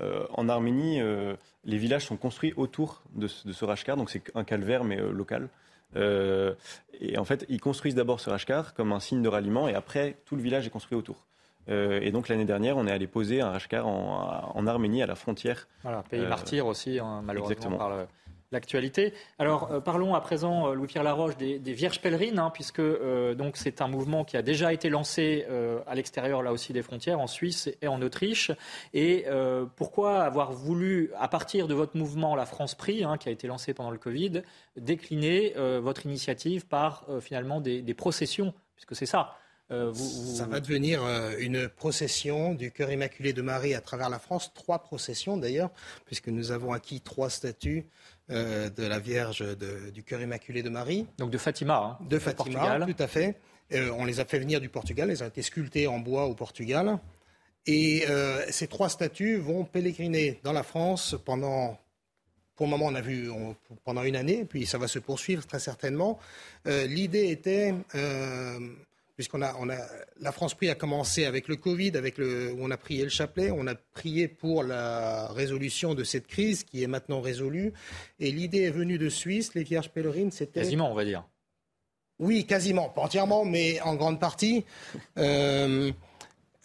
[0.00, 1.00] en Arménie,
[1.64, 5.48] les villages sont construits autour de, de ce rashkar, donc c'est un calvaire mais local.
[5.96, 10.18] et en fait, ils construisent d'abord ce rashkar comme un signe de ralliement, et après,
[10.24, 11.26] tout le village est construit autour.
[11.68, 15.06] Euh, et donc l'année dernière, on est allé poser un Rashkar en, en Arménie, à
[15.06, 15.68] la frontière.
[15.82, 18.06] Voilà, pays euh, martyr aussi, hein, malheureusement, par
[18.52, 19.14] l'actualité.
[19.38, 22.82] Alors euh, parlons à présent, Louis-Pierre Laroche, des, Vierges pèlerines, hein, puisque
[23.36, 25.46] donc c'est un mouvement qui a déjà été lancé
[25.86, 28.50] à l'extérieur, là aussi des frontières, en Suisse et en Autriche.
[28.92, 29.26] Et
[29.76, 33.46] pourquoi avoir voulu, à partir de votre mouvement, la France Prix, hein, qui a été
[33.46, 34.42] lancé pendant le Covid,
[34.76, 39.36] décliner votre initiative par finalement des, des processions, puisque c'est ça
[39.70, 44.18] euh, Ça va devenir euh, une procession du cœur immaculé de Marie à travers la
[44.18, 45.70] France, trois processions d'ailleurs,
[46.06, 47.86] puisque nous avons acquis trois statues
[48.30, 49.44] euh, de la Vierge
[49.92, 51.06] du cœur immaculé de Marie.
[51.18, 51.98] Donc de Fatima.
[52.00, 53.36] Hein, de Fatima, tout à fait.
[53.72, 56.98] on les a fait venir du Portugal, elles ont été sculptées en bois au Portugal.
[57.66, 58.06] Et
[58.50, 61.78] ces trois statues vont pèleriner dans la France pendant
[62.56, 63.30] pour le moment, on a vu
[63.86, 66.18] pendant une année, puis ça va se poursuivre très certainement.
[66.66, 67.72] L'idée était
[69.20, 69.76] puisqu'on a, on a,
[70.22, 73.10] la France Prix a commencé avec le Covid, avec le, où on a prié le
[73.10, 77.74] chapelet, on a prié pour la résolution de cette crise qui est maintenant résolue.
[78.18, 80.60] Et l'idée est venue de Suisse, les Vierges pèlerines, c'était...
[80.60, 81.22] Quasiment, on va dire.
[82.18, 84.64] Oui, quasiment, pas entièrement, mais en grande partie.
[85.18, 85.92] Euh,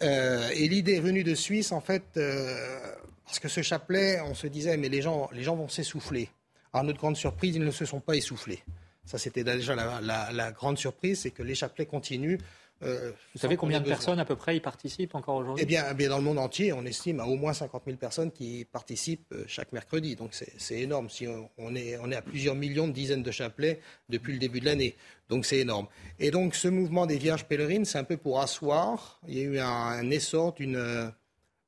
[0.00, 2.80] euh, et l'idée est venue de Suisse, en fait, euh,
[3.26, 6.30] parce que ce chapelet, on se disait, mais les gens, les gens vont s'essouffler.
[6.72, 8.62] À notre grande surprise, ils ne se sont pas essoufflés.
[9.06, 12.38] Ça, c'était déjà la, grande surprise, c'est que les chapelets continuent.
[12.82, 15.64] Euh, Vous savez combien de personnes à peu près y participent encore aujourd'hui?
[15.66, 18.30] Eh, eh bien, dans le monde entier, on estime à au moins 50 000 personnes
[18.30, 20.14] qui participent euh, chaque mercredi.
[20.14, 21.08] Donc c'est énorme.
[21.08, 24.60] Si on, est, on est à plusieurs millions de dizaines de chapelets depuis le début
[24.60, 24.94] de l'année.
[25.30, 25.86] Donc c'est énorme.
[26.18, 29.20] Et donc ce mouvement des Vierges pèlerines, c'est un peu pour asseoir.
[29.26, 31.08] Il y a eu un, essor d'une euh,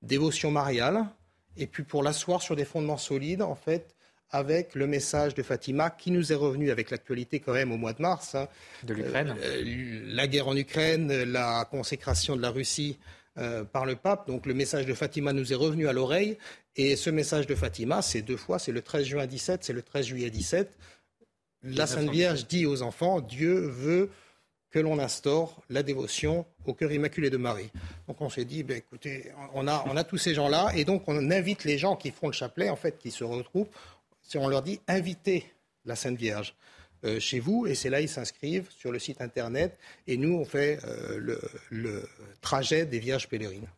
[0.02, 1.06] dévotion mariale.
[1.56, 3.96] Et puis pour l'asseoir sur des fondements solides, en fait,
[4.30, 7.92] avec le message de Fatima qui nous est revenu avec l'actualité quand même au mois
[7.92, 8.34] de mars.
[8.34, 8.48] Hein.
[8.84, 9.34] De l'Ukraine.
[9.42, 12.98] Euh, la guerre en Ukraine, la consécration de la Russie
[13.38, 14.26] euh, par le pape.
[14.26, 16.36] Donc le message de Fatima nous est revenu à l'oreille.
[16.76, 19.82] Et ce message de Fatima, c'est deux fois, c'est le 13 juin 17, c'est le
[19.82, 20.76] 13 juillet 17.
[21.64, 24.10] La Sainte Vierge dit aux enfants, Dieu veut
[24.70, 27.70] que l'on instaure la dévotion au cœur immaculé de Marie.
[28.06, 31.04] Donc on s'est dit, ben, écoutez, on a, on a tous ces gens-là, et donc
[31.06, 33.68] on invite les gens qui font le chapelet, en fait, qui se retrouvent,
[34.36, 35.52] on leur dit invitez
[35.84, 36.54] la Sainte Vierge
[37.04, 40.44] euh, chez vous, et c'est là ils s'inscrivent sur le site internet, et nous on
[40.44, 41.38] fait euh,
[41.70, 42.08] le,
[42.40, 43.68] trajet des Vierges pèlerines.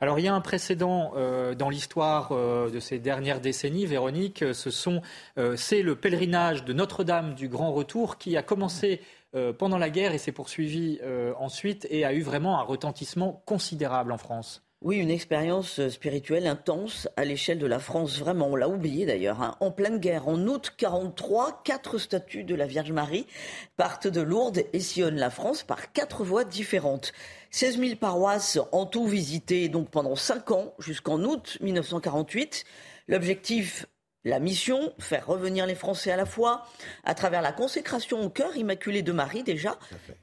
[0.00, 4.70] Alors il y a un précédent euh, dans l'histoire de ces dernières décennies, Véronique, ce
[4.70, 5.02] sont,
[5.56, 9.00] c'est le pèlerinage de Notre-Dame du Grand Retour qui a commencé
[9.58, 11.00] pendant la guerre et s'est poursuivi
[11.38, 14.62] ensuite et a eu vraiment un retentissement considérable en France.
[14.84, 18.48] Oui, une expérience euh, spirituelle intense à l'échelle de la France, vraiment.
[18.48, 19.40] On l'a oublié d'ailleurs.
[19.40, 19.54] Hein.
[19.60, 23.28] En pleine guerre, en août 43, quatre statues de la Vierge Marie
[23.76, 27.12] partent de Lourdes et sillonnent la France par quatre voies différentes.
[27.52, 32.64] 16 000 paroisses en tout visitées donc pendant cinq ans jusqu'en août 1948.
[33.06, 33.86] L'objectif
[34.24, 36.66] la mission, faire revenir les Français à la foi,
[37.04, 39.78] à travers la consécration au cœur immaculé de Marie déjà.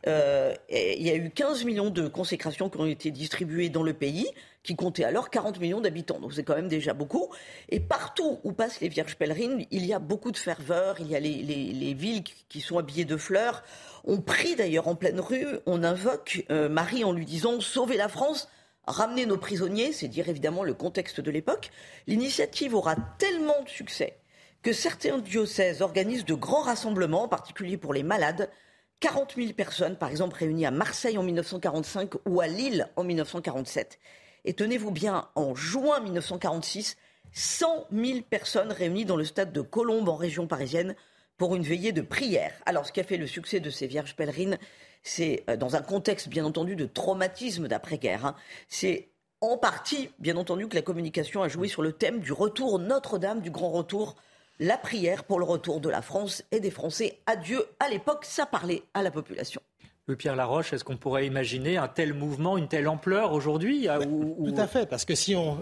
[0.08, 3.94] Euh, il y a eu 15 millions de consécrations qui ont été distribuées dans le
[3.94, 4.28] pays,
[4.64, 6.20] qui comptait alors 40 millions d'habitants.
[6.20, 7.30] Donc c'est quand même déjà beaucoup.
[7.70, 11.16] Et partout où passent les Vierges pèlerines, il y a beaucoup de ferveur, il y
[11.16, 13.64] a les, villes qui sont habillées de fleurs.
[14.06, 18.08] On prie d'ailleurs en pleine rue, on invoque euh, Marie en lui disant «Sauvez la
[18.08, 18.48] France!»
[18.88, 21.72] Ramener nos prisonniers, c'est dire évidemment le contexte de l'époque,
[22.08, 24.18] l'initiative aura tellement de succès
[24.62, 28.50] que certains diocèses organisent de grands rassemblements, en particulier pour les malades.
[29.00, 34.00] 40 000 personnes, par exemple, réunies à Marseille en 1945 ou à Lille en 1947.
[34.44, 36.98] Et tenez-vous bien, en juin 1946,
[37.32, 40.96] 100 000 personnes réunies dans le stade de Colombes en région parisienne
[41.38, 42.54] pour une veillée de prière.
[42.66, 44.58] Alors, ce qui a fait le succès de ces vierges pèlerines,
[45.04, 48.26] c'est euh, dans un contexte, bien entendu, de traumatisme d'après-guerre.
[48.26, 48.36] Hein.
[48.68, 49.10] C'est
[49.42, 53.42] en partie, bien entendu, que la communication a joué sur le thème du retour Notre-Dame,
[53.42, 54.16] du grand retour,
[54.60, 57.64] la prière pour le retour de la France et des Français à Dieu.
[57.80, 59.62] À l'époque, ça parlait à la population.
[60.08, 64.68] Louis-Pierre Laroche, est-ce qu'on pourrait imaginer un tel mouvement, une telle ampleur aujourd'hui Tout à
[64.68, 65.62] fait, parce que si on.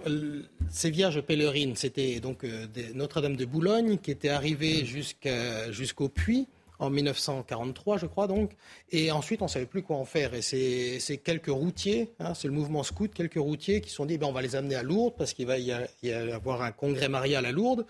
[0.70, 2.46] Ces vierges pèlerines, c'était donc
[2.94, 6.48] Notre-Dame de Boulogne qui était arrivée jusqu'au puits
[6.80, 8.52] en 1943, je crois donc.
[8.92, 10.34] Et ensuite, on ne savait plus quoi en faire.
[10.34, 14.18] Et c'est quelques routiers, hein, c'est le mouvement scout, quelques routiers qui se sont dit,
[14.18, 15.72] ben, on va les amener à Lourdes parce qu'il va y,
[16.12, 17.86] avoir un congrès marial à Lourdes.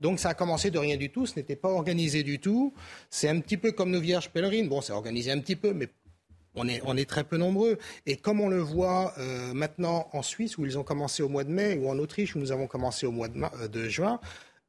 [0.00, 2.74] Donc ça a commencé de rien du tout, ce n'était pas organisé du tout.
[3.08, 4.68] C'est un petit peu comme nos vierges pèlerines.
[4.68, 5.88] Bon, c'est organisé un petit peu, mais
[6.54, 7.78] on est, très peu nombreux.
[8.06, 11.44] Et comme on le voit euh, maintenant en Suisse, où ils ont commencé au mois
[11.44, 14.20] de mai, ou en Autriche, où nous avons commencé au mois de, euh, de juin,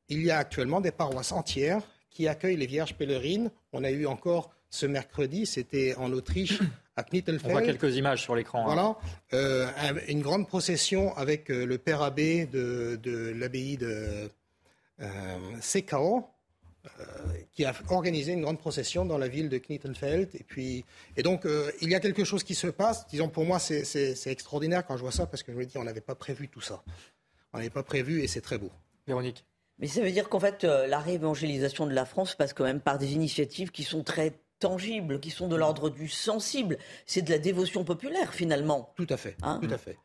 [0.07, 1.81] il y a actuellement des paroisses entières
[2.13, 3.51] qui accueille les Vierges pèlerines.
[3.73, 6.59] On a eu encore ce mercredi, c'était en Autriche,
[6.95, 7.51] à Knittelfeld.
[7.51, 8.61] On voit quelques images sur l'écran.
[8.61, 8.65] Hein.
[8.65, 8.97] Voilà,
[9.33, 12.99] euh, une grande procession avec euh, le père abbé de,
[13.35, 14.29] l'abbaye de
[14.99, 16.27] euh, Sekao,
[17.53, 20.29] qui a organisé une grande procession dans la ville de Knittelfeld.
[20.33, 20.83] Et, puis,
[21.15, 21.47] et donc,
[21.81, 23.07] il y a quelque chose qui se passe.
[23.07, 25.85] Disons, pour moi, c'est extraordinaire quand je vois ça, parce que je me dis, on
[25.85, 26.83] n'avait pas prévu tout ça.
[27.53, 28.69] On n'avait pas prévu, et c'est très beau.
[29.07, 29.45] Véronique
[29.79, 32.79] mais ça veut dire qu'en fait, euh, la réévangélisation de la France passe quand même
[32.79, 36.77] par des initiatives qui sont très tangibles, qui sont de l'ordre du sensible.
[37.05, 38.93] C'est de la dévotion populaire, finalement.
[38.95, 39.35] Tout à fait.
[39.41, 39.97] Hein tout à fait.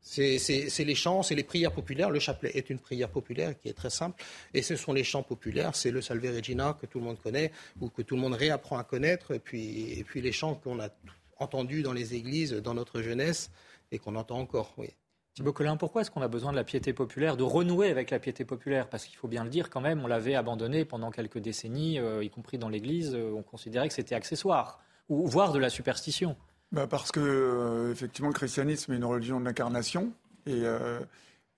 [0.00, 2.10] C'est les chants, c'est les prières populaires.
[2.10, 4.22] Le chapelet est une prière populaire qui est très simple.
[4.52, 5.74] Et ce sont les chants populaires.
[5.74, 7.50] C'est le Salve Regina que tout le monde connaît
[7.80, 9.32] ou que tout le monde réapprend à connaître.
[9.32, 10.90] Et puis, et puis les chants qu'on a
[11.38, 13.50] entendus dans les églises, dans notre jeunesse
[13.90, 14.74] et qu'on entend encore.
[14.76, 14.90] Oui.
[15.34, 18.44] Thibaut pourquoi est-ce qu'on a besoin de la piété populaire, de renouer avec la piété
[18.44, 18.88] populaire?
[18.88, 22.22] Parce qu'il faut bien le dire quand même, on l'avait abandonné pendant quelques décennies, euh,
[22.22, 24.78] y compris dans l'Église, euh, on considérait que c'était accessoire,
[25.08, 26.36] ou voire de la superstition.
[26.70, 30.12] Bah parce que, euh, effectivement, le christianisme est une religion de l'incarnation,
[30.46, 30.62] et,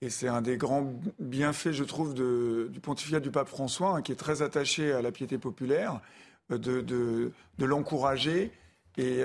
[0.08, 4.16] c'est un des grands bienfaits, je trouve, du pontificat du pape François, hein, qui est
[4.16, 6.00] très attaché à la piété populaire,
[6.48, 8.52] de, l'encourager,
[8.96, 9.22] et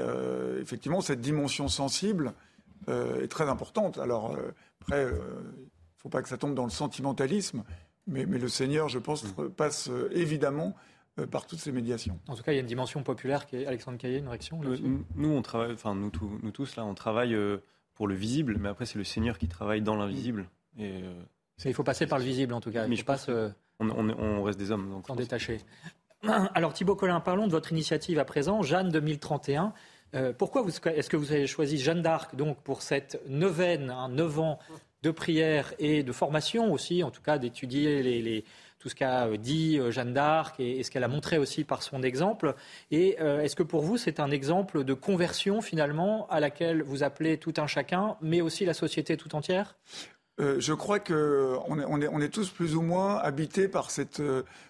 [0.59, 2.33] effectivement, cette dimension sensible
[2.87, 3.97] est très importante.
[3.97, 5.67] Alors, euh, après, il euh, ne
[5.97, 7.63] faut pas que ça tombe dans le sentimentalisme,
[8.07, 9.49] mais, mais le Seigneur, je pense, mm.
[9.49, 10.75] passe évidemment
[11.29, 12.19] par toutes ces médiations.
[12.29, 14.61] En tout cas, il y a une dimension populaire qui est Alexandre Caillé, une réaction
[15.15, 16.09] Nous, on travaille, enfin nous,
[16.41, 17.37] nous, tous là, on travaille
[17.93, 20.49] pour le visible, mais après c'est le Seigneur qui travaille dans l'invisible.
[20.79, 21.03] Et
[21.65, 22.87] il faut passer par le visible en tout cas.
[22.87, 23.29] Mais je passe.
[23.79, 24.89] On, on, reste des hommes.
[24.89, 25.59] Donc sans détacher.
[26.53, 29.73] Alors Thibaut Collin, parlons de votre initiative à présent, Jeanne 2031.
[30.15, 34.39] Euh, pourquoi est-ce que vous avez choisi Jeanne d'Arc donc pour cette neuvaine, un neuf
[34.39, 34.59] ans
[35.03, 38.43] de prière et de formation aussi, en tout cas d'étudier
[38.77, 41.81] tout ce qu'a euh, dit euh, Jeanne d'Arc et, ce qu'elle a montré aussi par
[41.81, 42.55] son exemple?
[42.91, 47.37] Et est-ce que pour vous c'est un exemple de conversion finalement à laquelle vous appelez
[47.37, 49.77] tout un chacun, mais aussi la société tout entière?
[50.39, 54.23] Je crois est, on est, tous plus ou moins habités par cette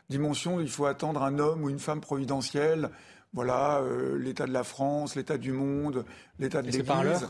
[0.10, 2.90] dimension il faut attendre un homme ou une femme providentielle
[3.34, 6.06] voilà, euh, l'état de la France, l'état du monde,
[6.40, 7.28] l'état de l'Église.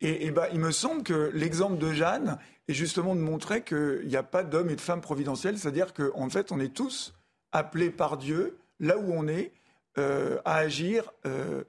[0.00, 2.38] Et, et bah, il me semble que l'exemple de Jeanne
[2.68, 6.28] est justement de montrer qu'il n'y a pas d'homme et de femme providentiels, c'est-à-dire qu'en
[6.28, 7.14] fait, on est tous
[7.52, 9.52] appelés par Dieu, là où on est,
[9.98, 11.62] euh, à agir euh,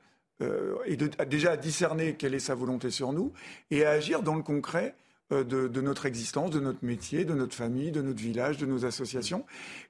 [0.86, 3.32] et déjà à discerner quelle est sa volonté sur nous,
[3.70, 4.96] et à agir dans le concret
[5.32, 8.86] euh, de, notre existence, de notre métier, de notre famille, de notre village, de nos
[8.86, 9.46] associations.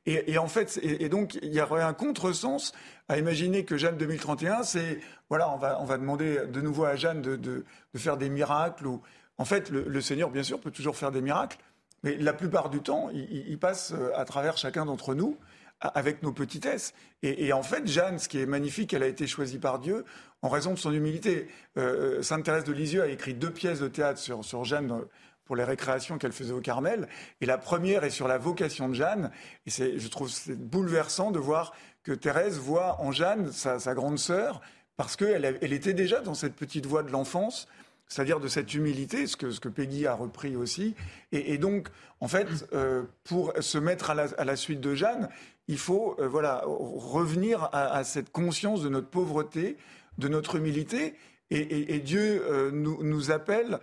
[0.06, 2.72] Et, en fait, et, donc il y aurait un contresens
[3.10, 6.96] à imaginer que Jeanne 2031, c'est voilà, on va, on va demander de nouveau à
[6.96, 7.64] Jeanne de, de,
[7.96, 8.86] faire des miracles.
[8.86, 9.02] Ou,
[9.40, 11.58] en fait, le, Seigneur, bien sûr, peut toujours faire des miracles,
[12.04, 15.38] mais la plupart du temps, il, passe euh, à travers chacun d'entre nous
[15.80, 16.94] avec nos petitesses.
[17.24, 20.06] Et, en fait, Jeanne, ce qui est magnifique, elle a été choisie par Dieu
[20.42, 21.48] en raison de son humilité.
[21.78, 25.04] Euh, Sainte Thérèse de Lisieux a écrit deux pièces de théâtre sur, sur Jeanne
[25.46, 27.08] pour les récréations qu'elle faisait au Carmel.
[27.42, 29.32] Et la première est sur la vocation de Jeanne.
[29.66, 31.74] Et c'est, je trouve c'est bouleversant de voir
[32.04, 34.62] que Thérèse voit en Jeanne sa, grande sœur,
[34.98, 37.68] parce qu'elle elle était déjà dans cette petite voie de l'enfance,
[38.08, 40.96] c'est-à-dire de cette humilité, ce que, Peggy a repris aussi.
[41.32, 41.88] Et, donc,
[42.20, 45.30] en fait, euh, pour se mettre à la, suite de Jeanne,
[45.68, 49.78] il faut euh, voilà, revenir à, cette conscience de notre pauvreté,
[50.18, 51.16] de notre humilité.
[51.50, 53.80] Et, Dieu euh, nous, appelle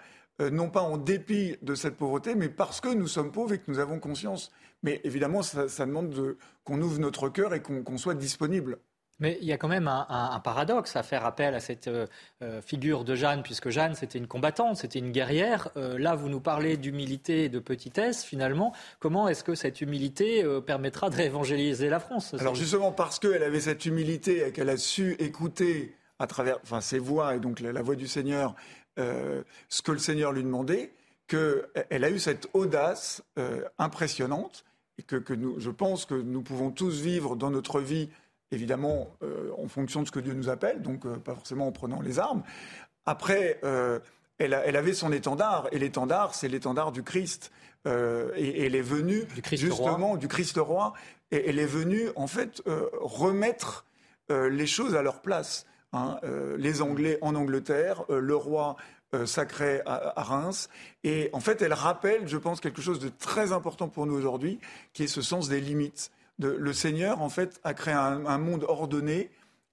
[0.49, 3.71] non pas en dépit de cette pauvreté, mais parce que nous sommes pauvres et que
[3.71, 4.51] nous avons conscience.
[4.83, 8.79] Mais évidemment, ça, demande qu'on ouvre notre cœur et qu'on soit disponible.
[9.19, 12.07] Mais il y a quand même un, paradoxe à faire appel à cette euh,
[12.41, 15.69] euh, figure de Jeanne, puisque Jeanne, c'était une combattante, c'était une guerrière.
[15.77, 18.73] là, vous nous parlez d'humilité et de petitesse, finalement.
[18.99, 22.35] Comment est-ce que cette humilité permettra de réévangéliser la France?
[22.39, 26.81] Alors justement, parce qu'elle avait cette humilité et qu'elle a su écouter à travers enfin,
[26.81, 28.55] ses voix et donc la voix du Seigneur
[28.99, 30.93] euh, ce que le Seigneur lui demandait,
[31.27, 34.65] qu'elle a eu cette audace euh, impressionnante
[34.99, 35.23] et que,
[35.59, 38.11] je pense que nous pouvons tous vivre dans notre vie
[38.53, 39.17] évidemment
[39.57, 42.43] en fonction de ce que Dieu nous appelle, donc pas forcément en prenant les armes.
[43.07, 43.61] Après,
[44.39, 47.53] elle, avait son étendard, et l'étendard, c'est l'étendard du Christ.
[47.87, 49.23] et, elle est venue
[49.53, 50.95] justement du Christ roi,
[51.31, 52.61] et elle est venue en fait
[53.01, 53.87] remettre
[54.29, 55.65] les choses à leur place.
[55.93, 56.21] Hein,
[56.57, 58.77] les Anglais en Angleterre, le roi
[59.13, 60.69] euh, sacré à, Reims.
[61.03, 64.61] Et en fait, elle rappelle, je pense, quelque chose de très important pour nous aujourd'hui,
[64.93, 66.13] qui est ce sens des limites.
[66.39, 69.29] le Seigneur, en fait, a créé un, monde ordonné,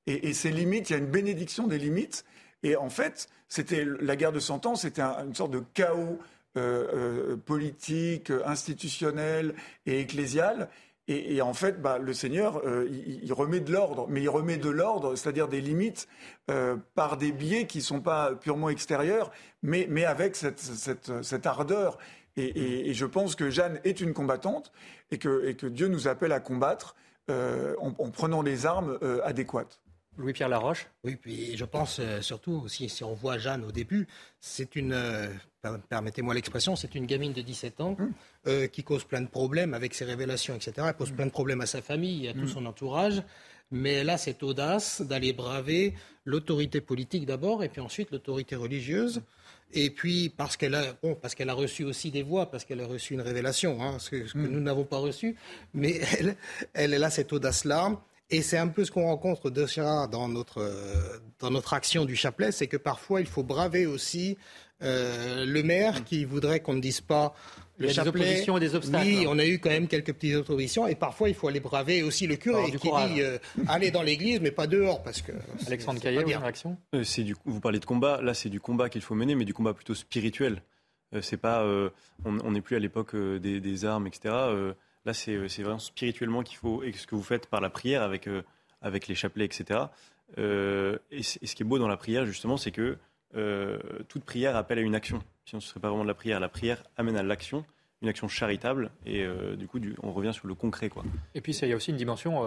[0.08, 2.26] et, ces limites, il y a une bénédiction des limites.
[2.64, 6.18] Et en fait, c'était la guerre de Cent Ans, c'était une sorte de chaos
[6.58, 9.54] euh, euh, politique, institutionnel
[9.86, 10.68] et ecclésial.
[11.10, 14.70] Et, en fait, bah, le Seigneur, euh, il, remet de l'ordre, mais il remet de
[14.70, 16.10] l'ordre, c'est-à-dire des limites,
[16.52, 19.32] euh, par des biais qui ne sont pas purement extérieurs,
[19.62, 21.98] mais, mais avec cette, cette, cette ardeur.
[22.36, 24.74] Et, et, je pense que Jeanne est une combattante
[25.10, 26.96] et que, et que Dieu nous appelle à combattre
[27.32, 29.80] euh, en, en, prenant les armes adéquates.
[30.18, 30.88] Louis-Pierre Laroche?
[31.04, 34.08] Oui, puis je pense euh, surtout aussi, si on voit Jeanne au début,
[34.40, 35.28] c'est une, euh,
[35.90, 38.12] permettez-moi l'expression, c'est une gamine de 17 ans hum.
[38.48, 40.74] euh, qui cause plein de problèmes avec ses révélations, etc.
[40.88, 41.16] Elle pose hum.
[41.16, 42.48] plein de problèmes à sa famille, à tout hum.
[42.48, 43.22] son entourage.
[43.70, 45.94] Mais elle a cette audace d'aller braver
[46.24, 49.22] l'autorité politique d'abord, et puis ensuite l'autorité religieuse.
[49.74, 52.80] Et puis parce qu'elle a, bon, parce qu'elle a reçu aussi des voix, parce qu'elle
[52.80, 55.36] a reçu une révélation, hein, ce, que, nous n'avons pas reçu.
[55.74, 56.38] Mais elle,
[56.74, 58.00] elle, elle a cette audace-là.
[58.30, 62.18] Et c'est un peu ce qu'on rencontre déjà dans notre, euh, dans notre action du
[62.18, 64.38] chapelet, c'est que parfois il faut braver aussi
[64.84, 67.34] euh, le maire qui voudrait qu'on ne dise pas
[67.78, 69.06] le il y a des oppositions et des obstacles.
[69.06, 72.04] Oui, on a eu quand même quelques petites oppositions et parfois il faut aller braver
[72.04, 75.32] aussi le curé qui dit euh, aller dans l'église mais pas dehors parce que.
[75.68, 76.78] Alexandre Caillet, une réaction?
[77.04, 79.54] C'est du, Vous parlez de combat, là c'est du combat qu'il faut mener mais du
[79.54, 80.62] combat plutôt spirituel.
[81.22, 81.66] c'est pas,
[82.26, 84.76] on n'est plus à l'époque des, des, armes, etc.
[85.08, 88.04] Là, euh, c'est vraiment spirituellement qu'il faut, et ce que vous faites par la prière
[88.04, 88.44] avec, euh,
[88.82, 89.80] avec les chapelets, etc.
[90.38, 92.98] Euh, et, ce qui est beau dans la prière, justement, c'est que
[93.34, 95.22] toute prière appelle à une action.
[95.46, 96.40] Sinon, ce ne serait pas vraiment de la prière.
[96.40, 97.66] La prière amène à l'action,
[98.02, 99.26] une action charitable, et
[99.58, 100.90] du coup, on revient sur le concret.
[100.90, 101.04] Quoi.
[101.36, 102.44] Et puis, il y a aussi une dimension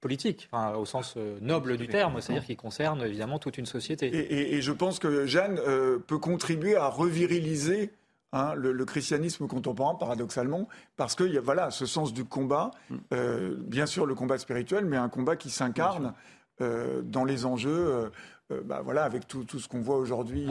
[0.00, 4.06] politique, au sens noble du terme, c'est-à-dire qui concerne évidemment toute une société.
[4.08, 5.60] Et, et je pense que Jeanne
[6.06, 7.90] peut contribuer à reviriliser
[8.36, 12.96] Hein, le, christianisme contemporain, paradoxalement, parce qu'il y a voilà, ce sens du combat, mm.
[13.12, 16.14] euh, bien sûr le combat spirituel, mais un combat qui s'incarne
[16.60, 18.10] euh, dans les enjeux,
[18.52, 20.46] euh, bah, voilà, avec tout, ce qu'on voit aujourd'hui,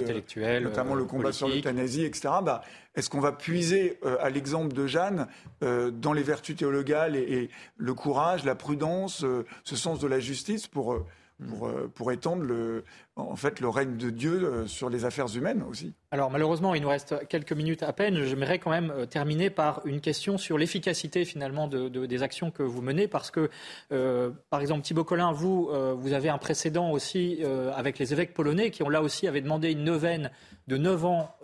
[0.62, 2.30] notamment le combat sur l'euthanasie, etc.
[2.44, 2.64] Bah,
[2.96, 5.28] est-ce qu'on va puiser à l'exemple de Jeanne
[5.62, 9.26] dans les vertus théologales et, le courage, la prudence,
[9.64, 11.06] ce sens de la justice pour
[11.50, 12.86] pour, pour, étendre le,
[13.16, 15.94] en fait, le règne de Dieu sur les affaires humaines aussi.
[16.14, 18.24] Alors malheureusement, il nous reste quelques minutes à peine.
[18.24, 22.64] J'aimerais quand même euh, terminer par une question sur l'efficacité finalement de, des actions que
[22.64, 23.50] vous menez, parce que,
[23.92, 27.44] euh, par exemple, Thibaut Collin, vous, euh, vous avez un précédent aussi
[27.76, 30.32] avec les évêques polonais qui ont là aussi avait demandé une neuvaine
[30.68, 31.36] de 9 ans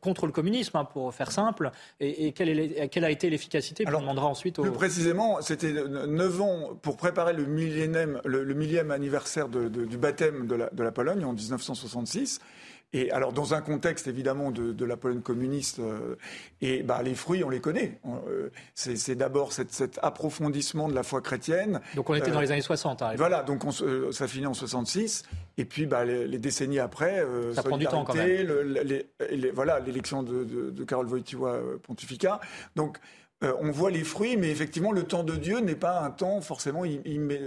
[0.00, 1.70] contre le communisme, hein, pour faire simple.
[2.00, 4.60] Et, quelle, est, quelle, a été l'efficacité On demandera ensuite.
[4.60, 10.54] Plus précisément, c'était 9 ans pour préparer le millième, le, millième anniversaire du baptême de
[10.54, 12.40] la, de la Pologne en 1966.
[12.94, 16.16] Et alors, dans un contexte évidemment de, la Pologne communiste, euh,
[16.62, 18.00] et bah, les fruits, on les connaît.
[18.06, 21.80] Euh, c'est d'abord cet, approfondissement de la foi chrétienne.
[21.96, 23.02] Donc, on était dans les années 60.
[23.02, 23.62] Hein, voilà, donc
[24.12, 25.24] ça finit en 66.
[25.58, 27.22] Et puis, bah, les, décennies après,
[27.54, 28.50] ça prend du temps quand même.
[29.52, 32.40] voilà, l'élection de, de, de Karol Wojtyła pontificat.
[32.74, 32.98] Donc,
[33.44, 36.40] euh, on voit les fruits, mais effectivement, le temps de Dieu n'est pas un temps
[36.40, 36.82] forcément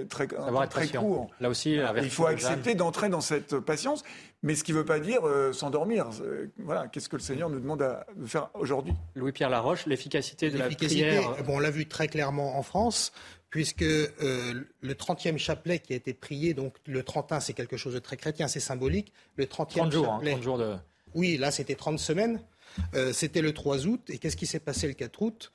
[0.07, 1.29] très, très court.
[1.41, 4.03] Là aussi, il faut accepter d'entrer dans cette patience,
[4.41, 6.07] mais ce qui ne veut pas dire euh, s'endormir.
[6.21, 7.85] Euh, voilà, qu'est-ce que le Seigneur nous demande
[8.15, 8.93] de faire aujourd'hui?
[9.15, 11.43] Louis-Pierre Laroche, l'efficacité de la prière.
[11.43, 13.11] Bon, on l'a vu très clairement en France
[13.49, 14.63] puisque le
[14.93, 18.47] 30e chapelet qui a été prié, donc le 31, c'est quelque chose de très chrétien,
[18.47, 19.11] c'est symbolique.
[19.35, 20.75] Le 30e 30 jours, 30 hein, jours de...
[21.15, 22.39] Oui, là, c'était 30 semaines.
[23.11, 23.99] c'était le 3 août.
[24.07, 25.51] Et qu'est-ce qui s'est passé le 4 août?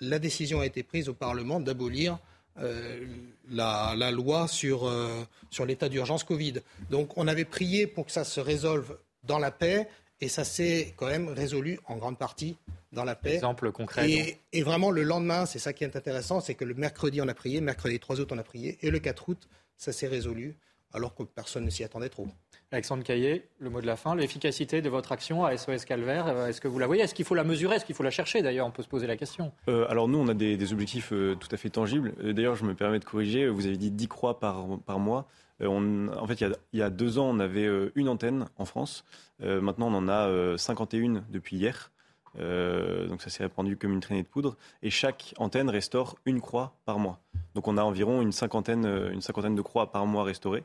[0.00, 2.18] La décision a été prise au Parlement d'abolir
[2.60, 3.06] euh,
[3.50, 6.54] la, loi sur, euh, sur l'état d'urgence Covid.
[6.90, 9.88] Donc on avait prié pour que ça se résolve dans la paix
[10.20, 12.56] et ça s'est quand même résolu en grande partie
[12.92, 13.34] dans la paix.
[13.34, 14.10] Exemple concret.
[14.10, 17.28] Et, et vraiment le lendemain, c'est ça qui est intéressant, c'est que le mercredi on
[17.28, 20.56] a prié, mercredi 3 août on a prié et le 4 août ça s'est résolu
[20.92, 22.26] alors que personne ne s'y attendait trop.
[22.70, 26.48] Alexandre Caillé, le mot de la fin, l'efficacité de votre action à SOS Calvaire, euh,
[26.48, 27.02] est-ce que vous la voyez?
[27.02, 27.76] Est-ce qu'il faut la mesurer?
[27.76, 28.42] Est-ce qu'il faut la chercher?
[28.42, 29.52] D'ailleurs, on peut se poser la question.
[29.68, 32.12] Euh, alors nous, on a des, objectifs euh, tout à fait tangibles.
[32.22, 35.28] D'ailleurs, je me permets de corriger, vous avez dit 10 croix par, par mois.
[35.64, 39.04] en fait, il y, a, deux ans, on avait une antenne en France.
[39.40, 41.90] maintenant, on en a 51 depuis hier.
[42.38, 44.56] Donc ça s'est répandu comme une traînée de poudre.
[44.82, 47.20] Et chaque antenne restaure une croix par mois.
[47.54, 50.64] Donc on a environ une cinquantaine, une cinquantaine de croix par mois restaurées.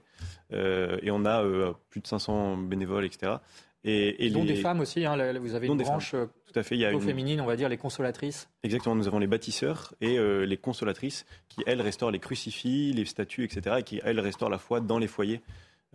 [0.51, 1.43] et on a
[1.89, 3.37] plus de 500 bénévoles, etc.
[3.85, 6.15] Et, dont des femmes aussi, hein, vous avez une branche
[6.53, 7.01] tout à fait, il y a une...
[7.01, 8.47] féminine, on va dire les consolatrices.
[8.61, 13.05] Exactement, nous avons les bâtisseurs et euh, les consolatrices qui, elles, restaurent les crucifix, les
[13.05, 13.77] statues, etc.
[13.79, 15.41] et qui, elles, restaurent la foi dans les foyers.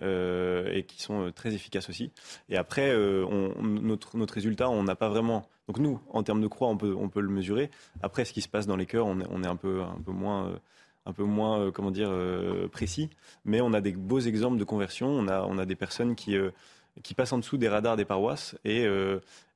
[0.01, 2.13] Euh, et qui sont euh, très efficaces aussi.
[2.49, 2.95] Et après,
[3.61, 5.49] notre, notre résultat, on n'a pas vraiment.
[5.67, 7.71] Donc nous, en termes de croix, on peut, le mesurer.
[8.03, 10.53] Après, ce qui se passe dans les cœurs, on est, un peu, moins
[11.05, 12.13] un peu moins, comment dire,
[12.71, 13.11] précis.
[13.45, 15.09] Mais on a des beaux exemples de conversion.
[15.09, 15.27] On
[15.59, 16.37] a, des personnes qui,
[17.17, 18.87] passent en dessous des radars des paroisses et,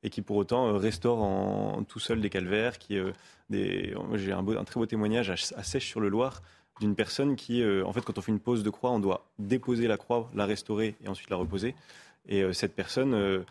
[0.05, 2.75] euh, qui pour autant euh, restaurent en, tout seul des calvaires.
[2.91, 3.13] Euh,
[3.51, 6.43] j'ai un, très beau témoignage à, Sèche sur le Loir
[6.81, 9.87] d'une personne qui, en fait, quand on fait une pose de croix, on doit déposer
[9.87, 11.75] la croix, la restaurer et ensuite la reposer.
[12.29, 13.45] Et cette personne,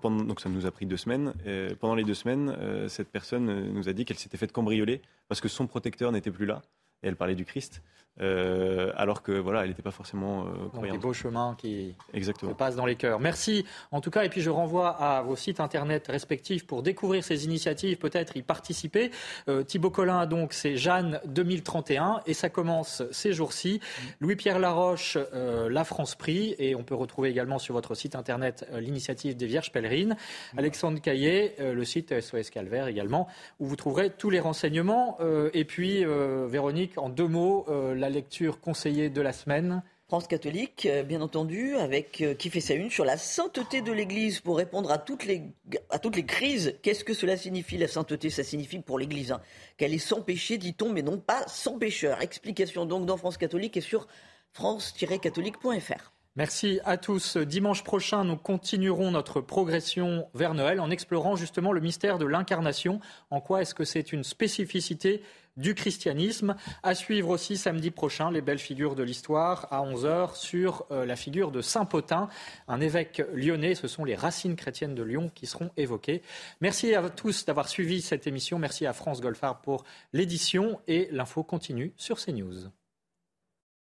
[0.00, 1.32] pendant, donc ça nous a pris deux semaines.
[1.80, 2.56] pendant les deux semaines,
[2.88, 6.46] cette personne nous a dit qu'elle s'était faite cambrioler parce que son protecteur n'était plus
[6.46, 6.62] là.
[7.02, 7.82] Et elle parlait du Christ.
[8.22, 10.96] Euh, alors que voilà, elle n'était pas forcément euh, croyante.
[10.96, 13.20] des beaux chemins qui se passent dans les cœurs.
[13.20, 17.24] Merci en tout cas, et puis je renvoie à vos sites internet respectifs pour découvrir
[17.24, 19.10] ces initiatives, peut-être y participer.
[19.48, 23.80] Euh, Thibaut Collin, donc, c'est Jeanne 2031 et ça commence ces jours-ci.
[24.20, 28.66] Louis-Pierre Laroche, euh, La France Prix, et on peut retrouver également sur votre site internet
[28.78, 30.16] l'initiative des Vierges Pèlerines.
[30.56, 33.28] Alexandre Caillet, le site SOS Calvaire également,
[33.60, 35.18] où vous trouverez tous les renseignements.
[35.52, 40.86] et puis, Véronique, en deux mots, la la lecture conseillée de la semaine France catholique,
[40.86, 44.56] euh, bien entendu, avec euh, qui fait sa une sur la sainteté de l'Église pour
[44.56, 45.42] répondre à toutes les,
[45.90, 46.76] à toutes les crises.
[46.82, 48.30] Qu'est-ce que cela signifie la sainteté?
[48.30, 49.40] Ça signifie pour l'Église hein,
[49.76, 52.22] qu'elle est sans péché, dit-on, mais non pas sans pécheur.
[52.22, 54.06] Explication donc dans France catholique et sur
[54.52, 56.12] france-catholique.fr.
[56.36, 57.36] Merci à tous.
[57.38, 63.00] Dimanche prochain, nous continuerons notre progression vers Noël en explorant justement le mystère de l'incarnation.
[63.30, 65.22] En quoi est-ce que c'est une spécificité
[65.56, 66.56] du christianisme.
[66.82, 71.16] À suivre aussi samedi prochain les belles figures de l'histoire à 11h sur euh, la
[71.16, 72.28] figure de Saint Potin,
[72.68, 73.74] un évêque lyonnais.
[73.74, 76.22] Ce sont les racines chrétiennes de Lyon qui seront évoquées.
[76.60, 78.58] Merci à tous d'avoir suivi cette émission.
[78.58, 82.70] Merci à France Golfard pour l'édition et l'info continue sur CNews.